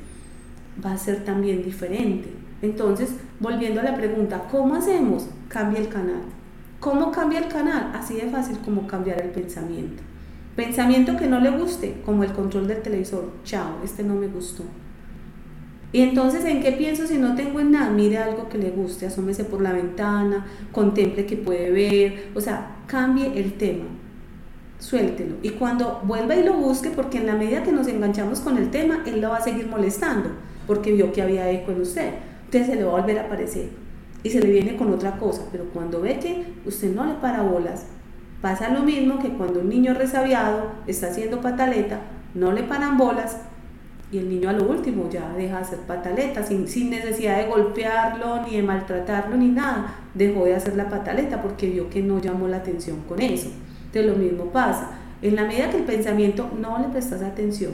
va 0.85 0.93
a 0.93 0.99
ser 0.99 1.25
también 1.25 1.63
diferente. 1.63 2.29
Entonces, 2.61 3.15
volviendo 3.39 3.81
a 3.81 3.85
la 3.85 3.97
pregunta, 3.97 4.49
¿cómo 4.51 4.75
hacemos? 4.75 5.27
Cambia 5.49 5.81
el 5.81 5.89
canal. 5.89 6.23
¿Cómo 6.81 7.13
cambia 7.13 7.39
el 7.39 7.49
canal? 7.49 7.93
Así 7.95 8.15
de 8.15 8.29
fácil 8.29 8.59
como 8.65 8.89
cambiar 8.89 9.21
el 9.21 9.31
pensamiento. 9.31 10.03
Pensamiento 10.57 11.17
que 11.17 11.29
no 11.29 11.41
le 11.41 11.51
guste, 11.51 12.03
como 12.05 12.25
el 12.25 12.33
control 12.33 12.67
del 12.67 12.83
televisor. 12.83 13.31
Chao, 13.45 13.79
este 13.85 14.03
no 14.03 14.15
me 14.15 14.27
gustó. 14.27 14.65
Y 15.93 16.01
entonces, 16.01 16.45
¿en 16.47 16.63
qué 16.63 16.73
pienso 16.73 17.07
si 17.07 17.19
no 17.19 17.35
tengo 17.35 17.61
en 17.61 17.73
nada? 17.73 17.91
Mire 17.91 18.17
algo 18.19 18.49
que 18.49 18.57
le 18.57 18.71
guste, 18.71 19.07
asómese 19.07 19.45
por 19.45 19.61
la 19.61 19.73
ventana, 19.73 20.47
contemple 20.73 21.27
que 21.27 21.37
puede 21.37 21.71
ver, 21.71 22.31
o 22.35 22.41
sea, 22.41 22.77
cambie 22.87 23.39
el 23.39 23.53
tema, 23.55 23.85
suéltelo. 24.79 25.37
Y 25.43 25.51
cuando 25.51 26.01
vuelva 26.05 26.35
y 26.35 26.45
lo 26.45 26.55
busque, 26.55 26.91
porque 26.91 27.19
en 27.19 27.27
la 27.27 27.35
medida 27.35 27.63
que 27.63 27.73
nos 27.73 27.89
enganchamos 27.89 28.41
con 28.41 28.57
el 28.57 28.71
tema, 28.71 29.03
él 29.05 29.21
lo 29.21 29.31
va 29.31 29.37
a 29.37 29.43
seguir 29.43 29.67
molestando, 29.67 30.31
porque 30.67 30.93
vio 30.93 31.13
que 31.13 31.21
había 31.21 31.51
eco 31.51 31.73
en 31.73 31.83
usted. 31.83 32.15
Entonces 32.47 32.71
se 32.71 32.77
le 32.77 32.85
va 32.85 32.97
a 32.97 33.01
volver 33.01 33.19
a 33.19 33.27
aparecer 33.27 33.69
y 34.23 34.31
se 34.31 34.41
le 34.41 34.51
viene 34.51 34.77
con 34.77 34.93
otra 34.93 35.19
cosa, 35.19 35.43
pero 35.51 35.65
cuando 35.73 36.01
ve 36.01 36.19
que 36.19 36.45
usted 36.65 36.95
no 36.95 37.05
le 37.07 37.15
para 37.15 37.43
bolas, 37.43 37.87
pasa 38.41 38.71
lo 38.71 38.83
mismo 38.83 39.19
que 39.19 39.31
cuando 39.31 39.61
un 39.61 39.69
niño 39.69 39.95
resabiado 39.95 40.73
está 40.87 41.09
haciendo 41.09 41.41
pataleta, 41.41 42.01
no 42.35 42.53
le 42.53 42.63
paran 42.63 42.97
bolas, 42.97 43.39
y 44.13 44.19
el 44.19 44.29
niño 44.29 44.51
a 44.51 44.53
lo 44.53 44.69
último 44.69 45.09
ya 45.11 45.33
deja 45.33 45.57
de 45.57 45.63
hacer 45.63 45.79
pataleta 45.81 46.43
sin, 46.43 46.69
sin, 46.69 46.91
necesidad 46.91 47.39
de 47.39 47.47
golpearlo 47.49 48.43
ni 48.43 48.57
de 48.57 48.63
maltratarlo 48.63 49.39
ni 49.39 49.49
nada. 49.49 49.95
Dejó 50.13 50.45
de 50.45 50.55
hacer 50.55 50.77
la 50.77 50.91
pataleta 50.91 51.41
porque 51.41 51.71
vio 51.71 51.89
que 51.89 52.03
no 52.03 52.21
llamó 52.21 52.47
la 52.47 52.59
atención 52.59 53.01
con 53.09 53.23
eso. 53.23 53.49
Entonces 53.87 54.13
lo 54.13 54.17
mismo 54.17 54.45
pasa. 54.53 54.91
En 55.23 55.35
la 55.35 55.45
medida 55.45 55.71
que 55.71 55.79
el 55.79 55.85
pensamiento 55.85 56.51
no 56.61 56.79
le 56.79 56.89
prestas 56.89 57.23
atención, 57.23 57.73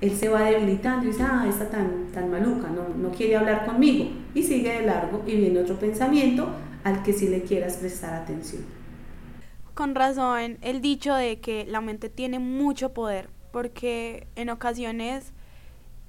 él 0.00 0.10
se 0.10 0.28
va 0.28 0.42
debilitando 0.42 1.04
y 1.04 1.10
dice, 1.10 1.22
ah, 1.22 1.46
está 1.48 1.70
tan, 1.70 2.08
tan 2.12 2.28
maluca, 2.28 2.68
no, 2.68 2.88
no 3.00 3.14
quiere 3.14 3.36
hablar 3.36 3.64
conmigo. 3.64 4.06
Y 4.34 4.42
sigue 4.42 4.80
de 4.80 4.86
largo 4.86 5.22
y 5.28 5.36
viene 5.36 5.60
otro 5.60 5.76
pensamiento 5.76 6.48
al 6.82 7.04
que 7.04 7.12
sí 7.12 7.28
le 7.28 7.42
quieras 7.42 7.76
prestar 7.76 8.14
atención. 8.14 8.64
Con 9.74 9.94
razón, 9.94 10.58
el 10.60 10.80
dicho 10.80 11.14
de 11.14 11.38
que 11.38 11.66
la 11.66 11.80
mente 11.80 12.08
tiene 12.08 12.40
mucho 12.40 12.92
poder, 12.92 13.28
porque 13.52 14.26
en 14.34 14.50
ocasiones 14.50 15.32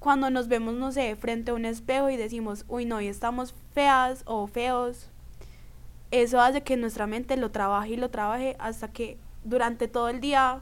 cuando 0.04 0.28
nos 0.28 0.48
vemos, 0.48 0.74
no 0.74 0.92
sé, 0.92 1.16
frente 1.16 1.50
a 1.50 1.54
un 1.54 1.64
espejo 1.64 2.10
y 2.10 2.18
decimos, 2.18 2.66
uy, 2.68 2.84
no, 2.84 3.00
y 3.00 3.06
estamos 3.06 3.54
feas 3.72 4.20
o 4.26 4.46
feos, 4.46 5.08
eso 6.10 6.42
hace 6.42 6.62
que 6.62 6.76
nuestra 6.76 7.06
mente 7.06 7.38
lo 7.38 7.50
trabaje 7.50 7.92
y 7.92 7.96
lo 7.96 8.10
trabaje 8.10 8.54
hasta 8.58 8.88
que 8.88 9.16
durante 9.44 9.88
todo 9.88 10.10
el 10.10 10.20
día 10.20 10.60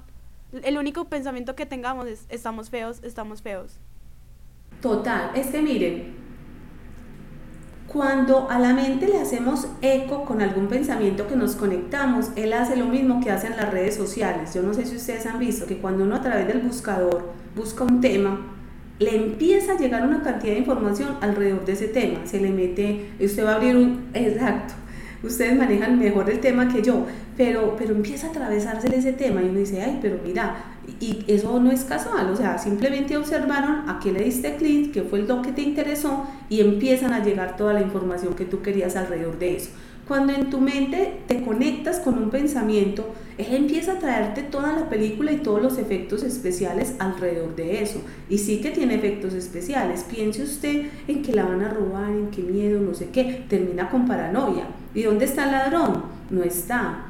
el 0.62 0.78
único 0.78 1.06
pensamiento 1.06 1.56
que 1.56 1.66
tengamos 1.66 2.06
es, 2.06 2.24
estamos 2.28 2.70
feos, 2.70 3.00
estamos 3.02 3.42
feos. 3.42 3.80
Total, 4.80 5.32
es 5.34 5.48
que 5.48 5.60
miren, 5.60 6.14
cuando 7.88 8.48
a 8.48 8.60
la 8.60 8.72
mente 8.72 9.08
le 9.08 9.18
hacemos 9.18 9.66
eco 9.80 10.24
con 10.24 10.40
algún 10.40 10.68
pensamiento 10.68 11.26
que 11.26 11.34
nos 11.34 11.56
conectamos, 11.56 12.28
él 12.36 12.52
hace 12.52 12.76
lo 12.76 12.86
mismo 12.86 13.20
que 13.20 13.32
hacen 13.32 13.56
las 13.56 13.72
redes 13.72 13.96
sociales. 13.96 14.54
Yo 14.54 14.62
no 14.62 14.72
sé 14.72 14.86
si 14.86 14.94
ustedes 14.94 15.26
han 15.26 15.40
visto 15.40 15.66
que 15.66 15.78
cuando 15.78 16.04
uno 16.04 16.14
a 16.14 16.22
través 16.22 16.46
del 16.46 16.60
buscador 16.60 17.32
busca 17.56 17.82
un 17.82 18.00
tema, 18.00 18.52
le 18.98 19.16
empieza 19.16 19.72
a 19.72 19.78
llegar 19.78 20.06
una 20.06 20.22
cantidad 20.22 20.52
de 20.52 20.60
información 20.60 21.16
alrededor 21.20 21.64
de 21.64 21.72
ese 21.72 21.88
tema. 21.88 22.20
Se 22.24 22.40
le 22.40 22.50
mete, 22.50 23.10
usted 23.20 23.44
va 23.44 23.52
a 23.52 23.54
abrir 23.56 23.76
un, 23.76 24.04
exacto, 24.14 24.74
ustedes 25.22 25.56
manejan 25.56 25.98
mejor 25.98 26.28
el 26.30 26.40
tema 26.40 26.68
que 26.68 26.82
yo, 26.82 27.06
pero, 27.36 27.76
pero 27.78 27.94
empieza 27.94 28.26
a 28.26 28.30
atravesarse 28.30 28.94
ese 28.94 29.12
tema 29.12 29.42
y 29.42 29.48
uno 29.48 29.58
dice, 29.58 29.82
ay, 29.82 29.98
pero 30.02 30.18
mira, 30.24 30.56
y 31.00 31.24
eso 31.28 31.58
no 31.60 31.70
es 31.70 31.84
casual, 31.84 32.30
o 32.30 32.36
sea, 32.36 32.58
simplemente 32.58 33.16
observaron 33.16 33.88
a 33.88 34.00
qué 34.02 34.12
le 34.12 34.24
diste 34.24 34.56
clic, 34.56 34.92
qué 34.92 35.02
fue 35.02 35.20
lo 35.20 35.42
que 35.42 35.52
te 35.52 35.62
interesó 35.62 36.26
y 36.48 36.60
empiezan 36.60 37.12
a 37.12 37.24
llegar 37.24 37.56
toda 37.56 37.72
la 37.72 37.80
información 37.80 38.34
que 38.34 38.44
tú 38.44 38.62
querías 38.62 38.96
alrededor 38.96 39.38
de 39.38 39.56
eso. 39.56 39.70
Cuando 40.06 40.32
en 40.32 40.50
tu 40.50 40.60
mente 40.60 41.20
te 41.28 41.42
conectas 41.42 42.00
con 42.00 42.18
un 42.18 42.30
pensamiento, 42.30 43.14
él 43.38 43.54
empieza 43.54 43.92
a 43.92 43.98
traerte 43.98 44.42
toda 44.42 44.72
la 44.74 44.88
película 44.88 45.30
y 45.30 45.38
todos 45.38 45.62
los 45.62 45.78
efectos 45.78 46.24
especiales 46.24 46.96
alrededor 46.98 47.54
de 47.54 47.82
eso. 47.82 48.02
Y 48.28 48.38
sí 48.38 48.60
que 48.60 48.70
tiene 48.70 48.96
efectos 48.96 49.32
especiales. 49.32 50.04
Piense 50.04 50.42
usted 50.42 50.86
en 51.06 51.22
que 51.22 51.32
la 51.32 51.44
van 51.44 51.62
a 51.62 51.68
robar, 51.68 52.10
en 52.10 52.30
qué 52.30 52.42
miedo, 52.42 52.80
no 52.80 52.94
sé 52.94 53.10
qué. 53.10 53.44
Termina 53.48 53.90
con 53.90 54.06
paranoia. 54.06 54.66
¿Y 54.92 55.02
dónde 55.02 55.24
está 55.24 55.44
el 55.44 55.52
ladrón? 55.52 56.02
No 56.30 56.42
está. 56.42 57.06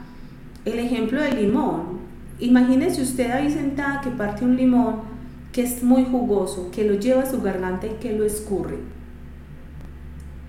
El 0.65 0.79
ejemplo 0.79 1.21
del 1.23 1.37
limón. 1.37 2.01
Imagínese 2.41 3.01
usted 3.01 3.31
ahí 3.31 3.51
sentada 3.51 4.03
que 4.03 4.11
parte 4.11 4.45
un 4.45 4.57
limón 4.57 5.13
que 5.51 5.63
es 5.63 5.83
muy 5.83 6.05
jugoso, 6.05 6.71
que 6.71 6.85
lo 6.85 6.95
lleva 6.95 7.23
a 7.23 7.31
su 7.31 7.41
garganta 7.41 7.87
y 7.87 7.97
que 8.01 8.13
lo 8.13 8.25
escurre. 8.25 8.79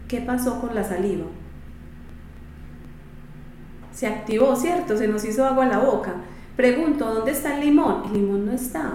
¿Qué 0.07 0.21
pasó 0.21 0.59
con 0.59 0.75
la 0.75 0.83
saliva? 0.83 1.25
Se 3.93 4.07
activó, 4.07 4.55
¿cierto? 4.55 4.97
Se 4.97 5.07
nos 5.07 5.23
hizo 5.25 5.45
agua 5.45 5.65
a 5.65 5.69
la 5.69 5.79
boca. 5.79 6.15
Pregunto, 6.55 7.13
¿dónde 7.13 7.31
está 7.31 7.55
el 7.55 7.65
limón? 7.65 8.03
El 8.07 8.13
limón 8.13 8.45
no 8.45 8.51
está. 8.51 8.93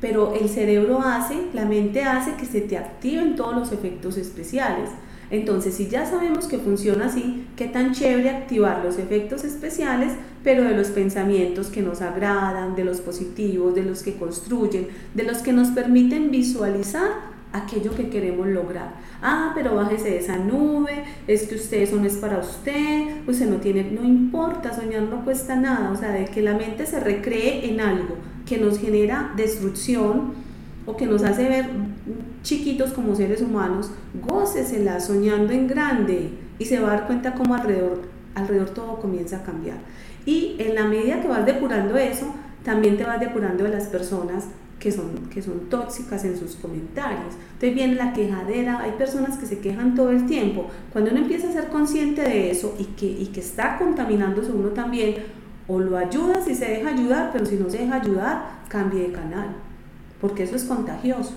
Pero 0.00 0.34
el 0.34 0.48
cerebro 0.48 1.00
hace, 1.00 1.48
la 1.54 1.64
mente 1.64 2.02
hace 2.02 2.34
que 2.34 2.46
se 2.46 2.60
te 2.60 2.76
activen 2.76 3.36
todos 3.36 3.54
los 3.54 3.72
efectos 3.72 4.16
especiales. 4.16 4.90
Entonces, 5.30 5.74
si 5.74 5.88
ya 5.88 6.06
sabemos 6.06 6.46
que 6.46 6.58
funciona 6.58 7.06
así, 7.06 7.46
qué 7.56 7.66
tan 7.66 7.92
chévere 7.92 8.30
activar 8.30 8.84
los 8.84 8.98
efectos 8.98 9.44
especiales, 9.44 10.12
pero 10.44 10.62
de 10.62 10.76
los 10.76 10.88
pensamientos 10.88 11.68
que 11.68 11.82
nos 11.82 12.00
agradan, 12.00 12.76
de 12.76 12.84
los 12.84 13.00
positivos, 13.00 13.74
de 13.74 13.82
los 13.82 14.02
que 14.02 14.14
construyen, 14.14 14.88
de 15.14 15.24
los 15.24 15.38
que 15.38 15.52
nos 15.52 15.68
permiten 15.68 16.30
visualizar 16.30 17.35
aquello 17.58 17.94
que 17.94 18.08
queremos 18.10 18.46
lograr. 18.48 18.94
Ah, 19.22 19.52
pero 19.54 19.74
bájese 19.74 20.10
de 20.10 20.18
esa 20.18 20.36
nube, 20.36 21.04
es 21.26 21.48
que 21.48 21.54
usted 21.54 21.82
eso 21.82 21.96
no 21.96 22.06
es 22.06 22.16
para 22.16 22.38
usted, 22.38 23.26
usted 23.26 23.48
no 23.48 23.56
tiene, 23.56 23.84
no 23.84 24.04
importa, 24.04 24.74
soñar 24.74 25.02
no 25.02 25.24
cuesta 25.24 25.56
nada, 25.56 25.90
o 25.90 25.96
sea, 25.96 26.12
de 26.12 26.26
que 26.26 26.42
la 26.42 26.54
mente 26.54 26.86
se 26.86 27.00
recree 27.00 27.68
en 27.68 27.80
algo 27.80 28.16
que 28.44 28.58
nos 28.58 28.78
genera 28.78 29.32
destrucción 29.36 30.34
o 30.86 30.96
que 30.96 31.06
nos 31.06 31.22
hace 31.24 31.48
ver 31.48 31.66
chiquitos 32.42 32.92
como 32.92 33.16
seres 33.16 33.42
humanos, 33.42 33.90
gócesela 34.14 35.00
soñando 35.00 35.52
en 35.52 35.66
grande 35.66 36.30
y 36.58 36.64
se 36.64 36.78
va 36.78 36.88
a 36.88 36.96
dar 36.96 37.06
cuenta 37.06 37.34
cómo 37.34 37.54
alrededor, 37.54 38.02
alrededor 38.34 38.70
todo 38.70 39.00
comienza 39.00 39.38
a 39.38 39.42
cambiar. 39.42 39.78
Y 40.24 40.56
en 40.58 40.74
la 40.74 40.84
medida 40.84 41.20
que 41.20 41.28
vas 41.28 41.44
depurando 41.44 41.96
eso, 41.96 42.34
también 42.66 42.96
te 42.96 43.04
vas 43.04 43.20
depurando 43.20 43.62
de 43.62 43.70
las 43.70 43.84
personas 43.84 44.48
que 44.80 44.90
son, 44.90 45.30
que 45.32 45.40
son 45.40 45.70
tóxicas 45.70 46.24
en 46.24 46.36
sus 46.36 46.56
comentarios. 46.56 47.34
Entonces 47.52 47.74
viene 47.74 47.94
la 47.94 48.12
quejadera, 48.12 48.80
hay 48.80 48.90
personas 48.92 49.38
que 49.38 49.46
se 49.46 49.60
quejan 49.60 49.94
todo 49.94 50.10
el 50.10 50.26
tiempo. 50.26 50.66
Cuando 50.92 51.12
uno 51.12 51.20
empieza 51.20 51.48
a 51.48 51.52
ser 51.52 51.68
consciente 51.68 52.22
de 52.22 52.50
eso 52.50 52.74
y 52.76 52.84
que, 52.84 53.06
y 53.06 53.26
que 53.26 53.38
está 53.38 53.78
contaminándose 53.78 54.50
uno 54.50 54.70
también, 54.70 55.14
o 55.68 55.78
lo 55.78 55.96
ayuda 55.96 56.42
si 56.42 56.56
se 56.56 56.66
deja 56.66 56.90
ayudar, 56.90 57.30
pero 57.32 57.46
si 57.46 57.54
no 57.54 57.70
se 57.70 57.78
deja 57.78 58.02
ayudar, 58.02 58.58
cambie 58.68 59.02
de 59.02 59.12
canal, 59.12 59.50
porque 60.20 60.42
eso 60.42 60.56
es 60.56 60.64
contagioso. 60.64 61.34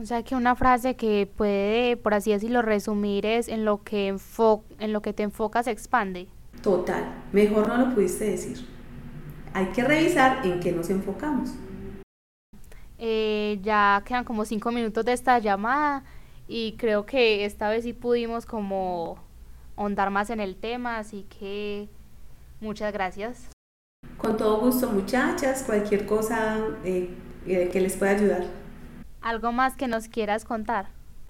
O 0.00 0.06
sea 0.06 0.22
que 0.22 0.34
una 0.34 0.56
frase 0.56 0.96
que 0.96 1.28
puede, 1.36 1.98
por 1.98 2.14
así 2.14 2.32
decirlo, 2.32 2.62
resumir 2.62 3.26
es 3.26 3.48
en 3.48 3.66
lo 3.66 3.82
que, 3.82 4.08
en 4.08 4.92
lo 4.94 5.02
que 5.02 5.12
te 5.12 5.22
enfocas 5.22 5.66
expande. 5.66 6.28
Total, 6.62 7.04
mejor 7.30 7.68
no 7.68 7.76
lo 7.76 7.94
pudiste 7.94 8.24
decir. 8.24 8.73
Hay 9.54 9.66
que 9.66 9.84
revisar 9.84 10.44
en 10.44 10.58
qué 10.58 10.72
nos 10.72 10.90
enfocamos. 10.90 11.50
Eh, 12.98 13.60
ya 13.62 14.02
quedan 14.04 14.24
como 14.24 14.44
cinco 14.44 14.72
minutos 14.72 15.04
de 15.04 15.12
esta 15.12 15.38
llamada 15.38 16.02
y 16.48 16.72
creo 16.76 17.06
que 17.06 17.44
esta 17.44 17.70
vez 17.70 17.84
sí 17.84 17.92
pudimos 17.92 18.46
como 18.46 19.16
ahondar 19.76 20.10
más 20.10 20.30
en 20.30 20.40
el 20.40 20.56
tema, 20.56 20.98
así 20.98 21.24
que 21.38 21.88
muchas 22.60 22.92
gracias. 22.92 23.48
Con 24.18 24.36
todo 24.36 24.58
gusto 24.58 24.90
muchachas, 24.90 25.62
cualquier 25.62 26.04
cosa 26.04 26.58
eh, 26.84 27.10
eh, 27.46 27.68
que 27.72 27.80
les 27.80 27.96
pueda 27.96 28.10
ayudar. 28.10 28.44
¿Algo 29.20 29.52
más 29.52 29.76
que 29.76 29.86
nos 29.86 30.08
quieras 30.08 30.44
contar? 30.44 30.88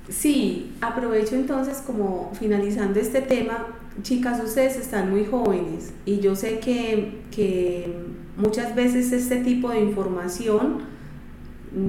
Sí, 0.08 0.74
aprovecho 0.80 1.34
entonces 1.34 1.82
como 1.82 2.32
finalizando 2.34 3.00
este 3.00 3.20
tema, 3.20 3.66
chicas, 4.02 4.42
ustedes 4.42 4.76
están 4.76 5.11
muy 5.11 5.24
jóvenes 5.24 5.92
y 6.04 6.20
yo 6.20 6.35
sé 6.35 6.59
que, 6.59 7.22
que 7.30 7.92
muchas 8.37 8.74
veces 8.74 9.12
este 9.12 9.37
tipo 9.37 9.70
de 9.70 9.80
información 9.80 10.83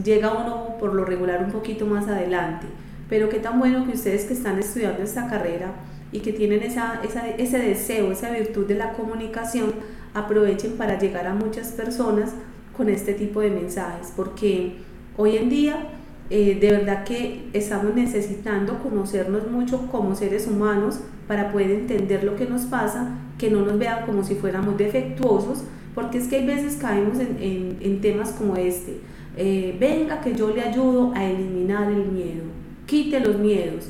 llega 0.04 0.34
uno 0.34 0.78
por 0.80 0.94
lo 0.94 1.06
regular 1.06 1.44
un 1.44 1.52
poquito 1.52 1.86
más 1.86 2.08
adelante, 2.08 2.68
pero 3.10 3.30
qué 3.30 3.40
tan 3.40 3.60
bueno 3.60 3.86
que 3.86 3.94
ustedes 3.94 4.26
que 4.26 4.34
están 4.34 4.60
estudiando 4.60 5.04
esta 5.04 5.28
carrera 5.28 5.74
y 6.12 6.20
que 6.20 6.34
tienen 6.34 6.64
esa, 6.64 7.02
ese 7.38 7.58
deseo, 7.60 8.12
esa 8.12 8.32
virtud 8.32 8.66
de 8.66 8.76
la 8.76 8.94
comunicación, 8.94 9.74
aprovechen 10.14 10.74
para 10.78 10.98
llegar 10.98 11.28
a 11.28 11.34
muchas 11.34 11.70
personas 11.74 12.34
con 12.76 12.90
este 12.90 13.14
tipo 13.14 13.42
de 13.42 13.52
mensajes, 13.52 14.14
porque 14.16 14.78
hoy 15.18 15.38
en 15.38 15.50
día 15.50 15.88
eh, 16.30 16.58
de 16.60 16.72
verdad 16.72 17.04
que 17.04 17.50
estamos 17.54 17.94
necesitando 17.96 18.80
conocernos 18.80 19.50
mucho 19.50 19.88
como 19.92 20.16
seres 20.16 20.48
humanos 20.48 21.00
para 21.28 21.52
poder 21.52 21.72
entender 21.72 22.24
lo 22.24 22.36
que 22.36 22.46
nos 22.46 22.64
pasa, 22.64 23.18
que 23.38 23.50
no 23.50 23.62
nos 23.62 23.78
vean 23.78 24.06
como 24.06 24.24
si 24.24 24.36
fuéramos 24.36 24.78
defectuosos, 24.78 25.64
porque 25.94 26.18
es 26.18 26.28
que 26.28 26.38
hay 26.38 26.46
veces 26.46 26.76
caemos 26.76 27.20
en, 27.20 27.78
en 27.80 28.02
temas 28.02 28.32
como 28.32 28.56
este 28.56 29.00
eh, 29.38 29.76
venga 29.78 30.22
que 30.22 30.34
yo 30.34 30.50
le 30.52 30.62
ayudo 30.62 31.12
a 31.14 31.26
eliminar 31.26 31.92
el 31.92 32.06
miedo, 32.06 32.44
quite 32.86 33.20
los 33.20 33.38
miedos. 33.38 33.90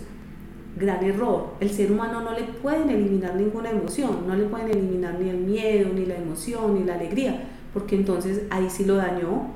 Gran 0.78 1.06
error, 1.06 1.54
el 1.62 1.70
ser 1.70 1.92
humano 1.92 2.20
no 2.22 2.34
le 2.34 2.44
pueden 2.44 2.90
eliminar 2.90 3.36
ninguna 3.36 3.70
emoción, 3.70 4.28
no 4.28 4.36
le 4.36 4.46
pueden 4.46 4.72
eliminar 4.72 5.18
ni 5.20 5.30
el 5.30 5.38
miedo, 5.38 5.90
ni 5.94 6.06
la 6.06 6.16
emoción, 6.16 6.74
ni 6.74 6.84
la 6.84 6.96
alegría, 6.96 7.44
porque 7.74 7.96
entonces 7.96 8.42
ahí 8.50 8.70
sí 8.70 8.84
lo 8.86 8.96
dañó. 8.96 9.52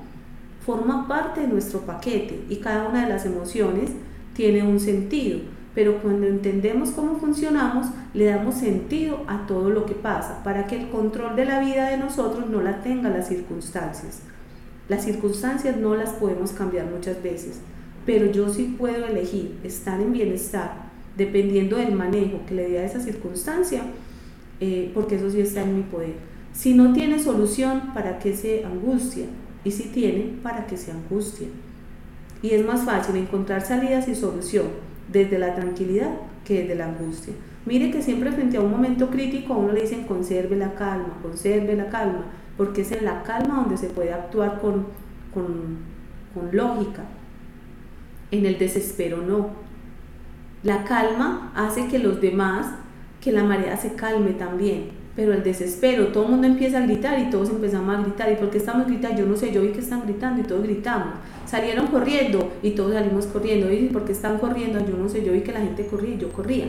Forma 0.69 1.07
parte 1.07 1.41
de 1.41 1.47
nuestro 1.47 1.79
paquete 1.79 2.41
y 2.47 2.57
cada 2.57 2.89
una 2.89 3.01
de 3.01 3.09
las 3.09 3.25
emociones 3.25 3.89
tiene 4.35 4.61
un 4.61 4.79
sentido, 4.79 5.39
pero 5.73 5.99
cuando 5.99 6.27
entendemos 6.27 6.91
cómo 6.91 7.17
funcionamos, 7.17 7.87
le 8.13 8.25
damos 8.25 8.53
sentido 8.53 9.23
a 9.25 9.47
todo 9.47 9.71
lo 9.71 9.87
que 9.87 9.95
pasa, 9.95 10.43
para 10.43 10.67
que 10.67 10.79
el 10.79 10.89
control 10.89 11.35
de 11.35 11.45
la 11.45 11.59
vida 11.59 11.89
de 11.89 11.97
nosotros 11.97 12.47
no 12.51 12.61
la 12.61 12.83
tenga 12.83 13.09
las 13.09 13.29
circunstancias. 13.29 14.19
Las 14.87 15.05
circunstancias 15.05 15.75
no 15.75 15.95
las 15.95 16.11
podemos 16.11 16.51
cambiar 16.51 16.85
muchas 16.85 17.23
veces, 17.23 17.61
pero 18.05 18.31
yo 18.31 18.47
sí 18.53 18.75
puedo 18.77 19.07
elegir 19.07 19.57
estar 19.63 19.99
en 19.99 20.13
bienestar 20.13 20.71
dependiendo 21.17 21.77
del 21.77 21.93
manejo 21.93 22.41
que 22.47 22.53
le 22.53 22.69
dé 22.69 22.77
a 22.77 22.85
esa 22.85 22.99
circunstancia, 22.99 23.81
eh, 24.59 24.91
porque 24.93 25.15
eso 25.15 25.31
sí 25.31 25.41
está 25.41 25.63
en 25.63 25.77
mi 25.77 25.81
poder. 25.81 26.13
Si 26.53 26.75
no 26.75 26.93
tiene 26.93 27.17
solución, 27.17 27.91
¿para 27.95 28.19
qué 28.19 28.35
se 28.35 28.63
angustia? 28.63 29.25
Y 29.63 29.71
si 29.71 29.89
tiene, 29.89 30.37
¿para 30.41 30.65
qué 30.67 30.77
se 30.77 30.91
angustia? 30.91 31.47
Y 32.41 32.51
es 32.51 32.65
más 32.65 32.85
fácil 32.85 33.15
encontrar 33.17 33.61
salidas 33.61 34.07
y 34.07 34.15
solución 34.15 34.67
desde 35.11 35.37
la 35.37 35.55
tranquilidad 35.55 36.11
que 36.45 36.61
desde 36.61 36.75
la 36.75 36.87
angustia. 36.87 37.33
Mire 37.65 37.91
que 37.91 38.01
siempre 38.01 38.31
frente 38.31 38.57
a 38.57 38.61
un 38.61 38.71
momento 38.71 39.09
crítico 39.09 39.53
a 39.53 39.57
uno 39.57 39.73
le 39.73 39.81
dicen 39.81 40.05
conserve 40.05 40.55
la 40.55 40.73
calma, 40.75 41.17
conserve 41.21 41.75
la 41.75 41.89
calma 41.89 42.25
porque 42.59 42.81
es 42.81 42.91
en 42.91 43.05
la 43.05 43.23
calma 43.23 43.61
donde 43.61 43.77
se 43.77 43.87
puede 43.87 44.11
actuar 44.11 44.59
con, 44.59 44.87
con, 45.33 45.77
lógica. 46.51 47.03
En 48.31 48.45
el 48.45 48.59
desespero 48.59 49.21
no. 49.21 49.51
La 50.63 50.83
calma 50.83 51.53
hace 51.55 51.87
que 51.87 51.99
los 51.99 52.19
demás, 52.19 52.67
que 53.21 53.31
la 53.31 53.45
marea 53.45 53.77
se 53.77 53.93
calme 53.93 54.31
también. 54.31 54.89
Pero 55.15 55.33
el 55.33 55.43
desespero, 55.43 56.07
todo 56.07 56.25
el 56.25 56.31
mundo 56.31 56.47
empieza 56.47 56.77
a 56.77 56.81
gritar 56.81 57.19
y 57.19 57.29
todos 57.29 57.49
empezamos 57.49 57.95
a 57.95 58.01
gritar. 58.01 58.31
¿Y 58.31 58.35
por 58.35 58.49
qué 58.49 58.57
estamos 58.57 58.87
gritando? 58.87 59.19
Yo 59.19 59.25
no 59.25 59.35
sé, 59.35 59.51
yo 59.51 59.61
vi 59.61 59.69
que 59.69 59.79
están 59.79 60.03
gritando 60.03 60.41
y 60.41 60.45
todos 60.45 60.63
gritamos. 60.63 61.15
Salieron 61.45 61.87
corriendo 61.87 62.51
y 62.61 62.71
todos 62.71 62.93
salimos 62.93 63.25
corriendo. 63.25 63.71
¿Y 63.71 63.87
por 63.87 64.05
qué 64.05 64.13
están 64.13 64.37
corriendo? 64.37 64.79
Yo 64.79 64.95
no 64.97 65.09
sé, 65.09 65.25
yo 65.25 65.33
vi 65.33 65.41
que 65.41 65.51
la 65.51 65.61
gente 65.61 65.87
corría 65.87 66.15
y 66.15 66.17
yo 66.17 66.31
corría. 66.31 66.67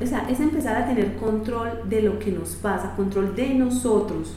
O 0.00 0.06
sea, 0.06 0.28
es 0.28 0.40
empezar 0.40 0.76
a 0.76 0.86
tener 0.86 1.14
control 1.16 1.70
de 1.88 2.02
lo 2.02 2.18
que 2.18 2.32
nos 2.32 2.50
pasa, 2.56 2.94
control 2.96 3.34
de 3.34 3.54
nosotros. 3.54 4.36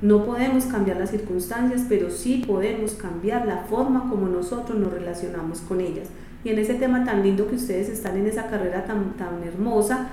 No 0.00 0.24
podemos 0.24 0.64
cambiar 0.66 0.98
las 0.98 1.10
circunstancias, 1.10 1.86
pero 1.88 2.10
sí 2.10 2.44
podemos 2.46 2.92
cambiar 2.92 3.46
la 3.46 3.58
forma 3.64 4.08
como 4.08 4.28
nosotros 4.28 4.78
nos 4.78 4.92
relacionamos 4.92 5.60
con 5.60 5.80
ellas. 5.80 6.08
Y 6.44 6.50
en 6.50 6.58
ese 6.58 6.74
tema 6.74 7.04
tan 7.04 7.22
lindo 7.22 7.48
que 7.48 7.56
ustedes 7.56 7.88
están 7.88 8.16
en 8.16 8.26
esa 8.26 8.46
carrera 8.46 8.84
tan, 8.84 9.14
tan 9.14 9.42
hermosa, 9.42 10.08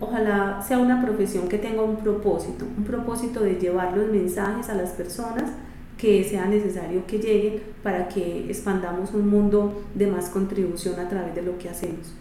ojalá 0.00 0.62
sea 0.66 0.78
una 0.78 1.02
profesión 1.02 1.48
que 1.48 1.58
tenga 1.58 1.82
un 1.82 1.96
propósito, 1.96 2.64
un 2.76 2.84
propósito 2.84 3.40
de 3.40 3.54
llevar 3.54 3.96
los 3.96 4.08
mensajes 4.08 4.68
a 4.68 4.74
las 4.74 4.90
personas 4.90 5.50
que 5.96 6.24
sea 6.24 6.46
necesario 6.46 7.06
que 7.06 7.18
lleguen 7.18 7.62
para 7.82 8.08
que 8.08 8.46
expandamos 8.50 9.12
un 9.12 9.28
mundo 9.28 9.84
de 9.94 10.08
más 10.08 10.30
contribución 10.30 10.98
a 10.98 11.08
través 11.08 11.34
de 11.34 11.42
lo 11.42 11.58
que 11.58 11.68
hacemos. 11.68 12.12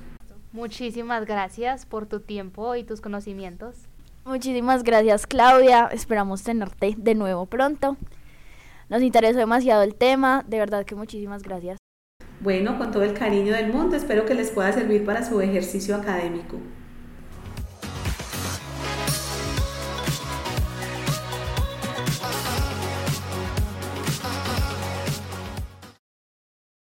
Muchísimas 0.51 1.25
gracias 1.25 1.85
por 1.85 2.05
tu 2.05 2.19
tiempo 2.19 2.75
y 2.75 2.83
tus 2.83 3.01
conocimientos. 3.01 3.75
Muchísimas 4.23 4.83
gracias 4.83 5.25
Claudia, 5.25 5.89
esperamos 5.91 6.43
tenerte 6.43 6.93
de 6.95 7.15
nuevo 7.15 7.47
pronto. 7.47 7.97
Nos 8.89 9.01
interesó 9.01 9.39
demasiado 9.39 9.81
el 9.81 9.95
tema, 9.95 10.43
de 10.47 10.59
verdad 10.59 10.85
que 10.85 10.93
muchísimas 10.93 11.41
gracias. 11.41 11.77
Bueno, 12.41 12.77
con 12.77 12.91
todo 12.91 13.03
el 13.03 13.13
cariño 13.13 13.53
del 13.53 13.71
mundo, 13.71 13.95
espero 13.95 14.25
que 14.25 14.33
les 14.35 14.51
pueda 14.51 14.71
servir 14.73 15.05
para 15.05 15.23
su 15.23 15.41
ejercicio 15.41 15.95
académico. 15.95 16.57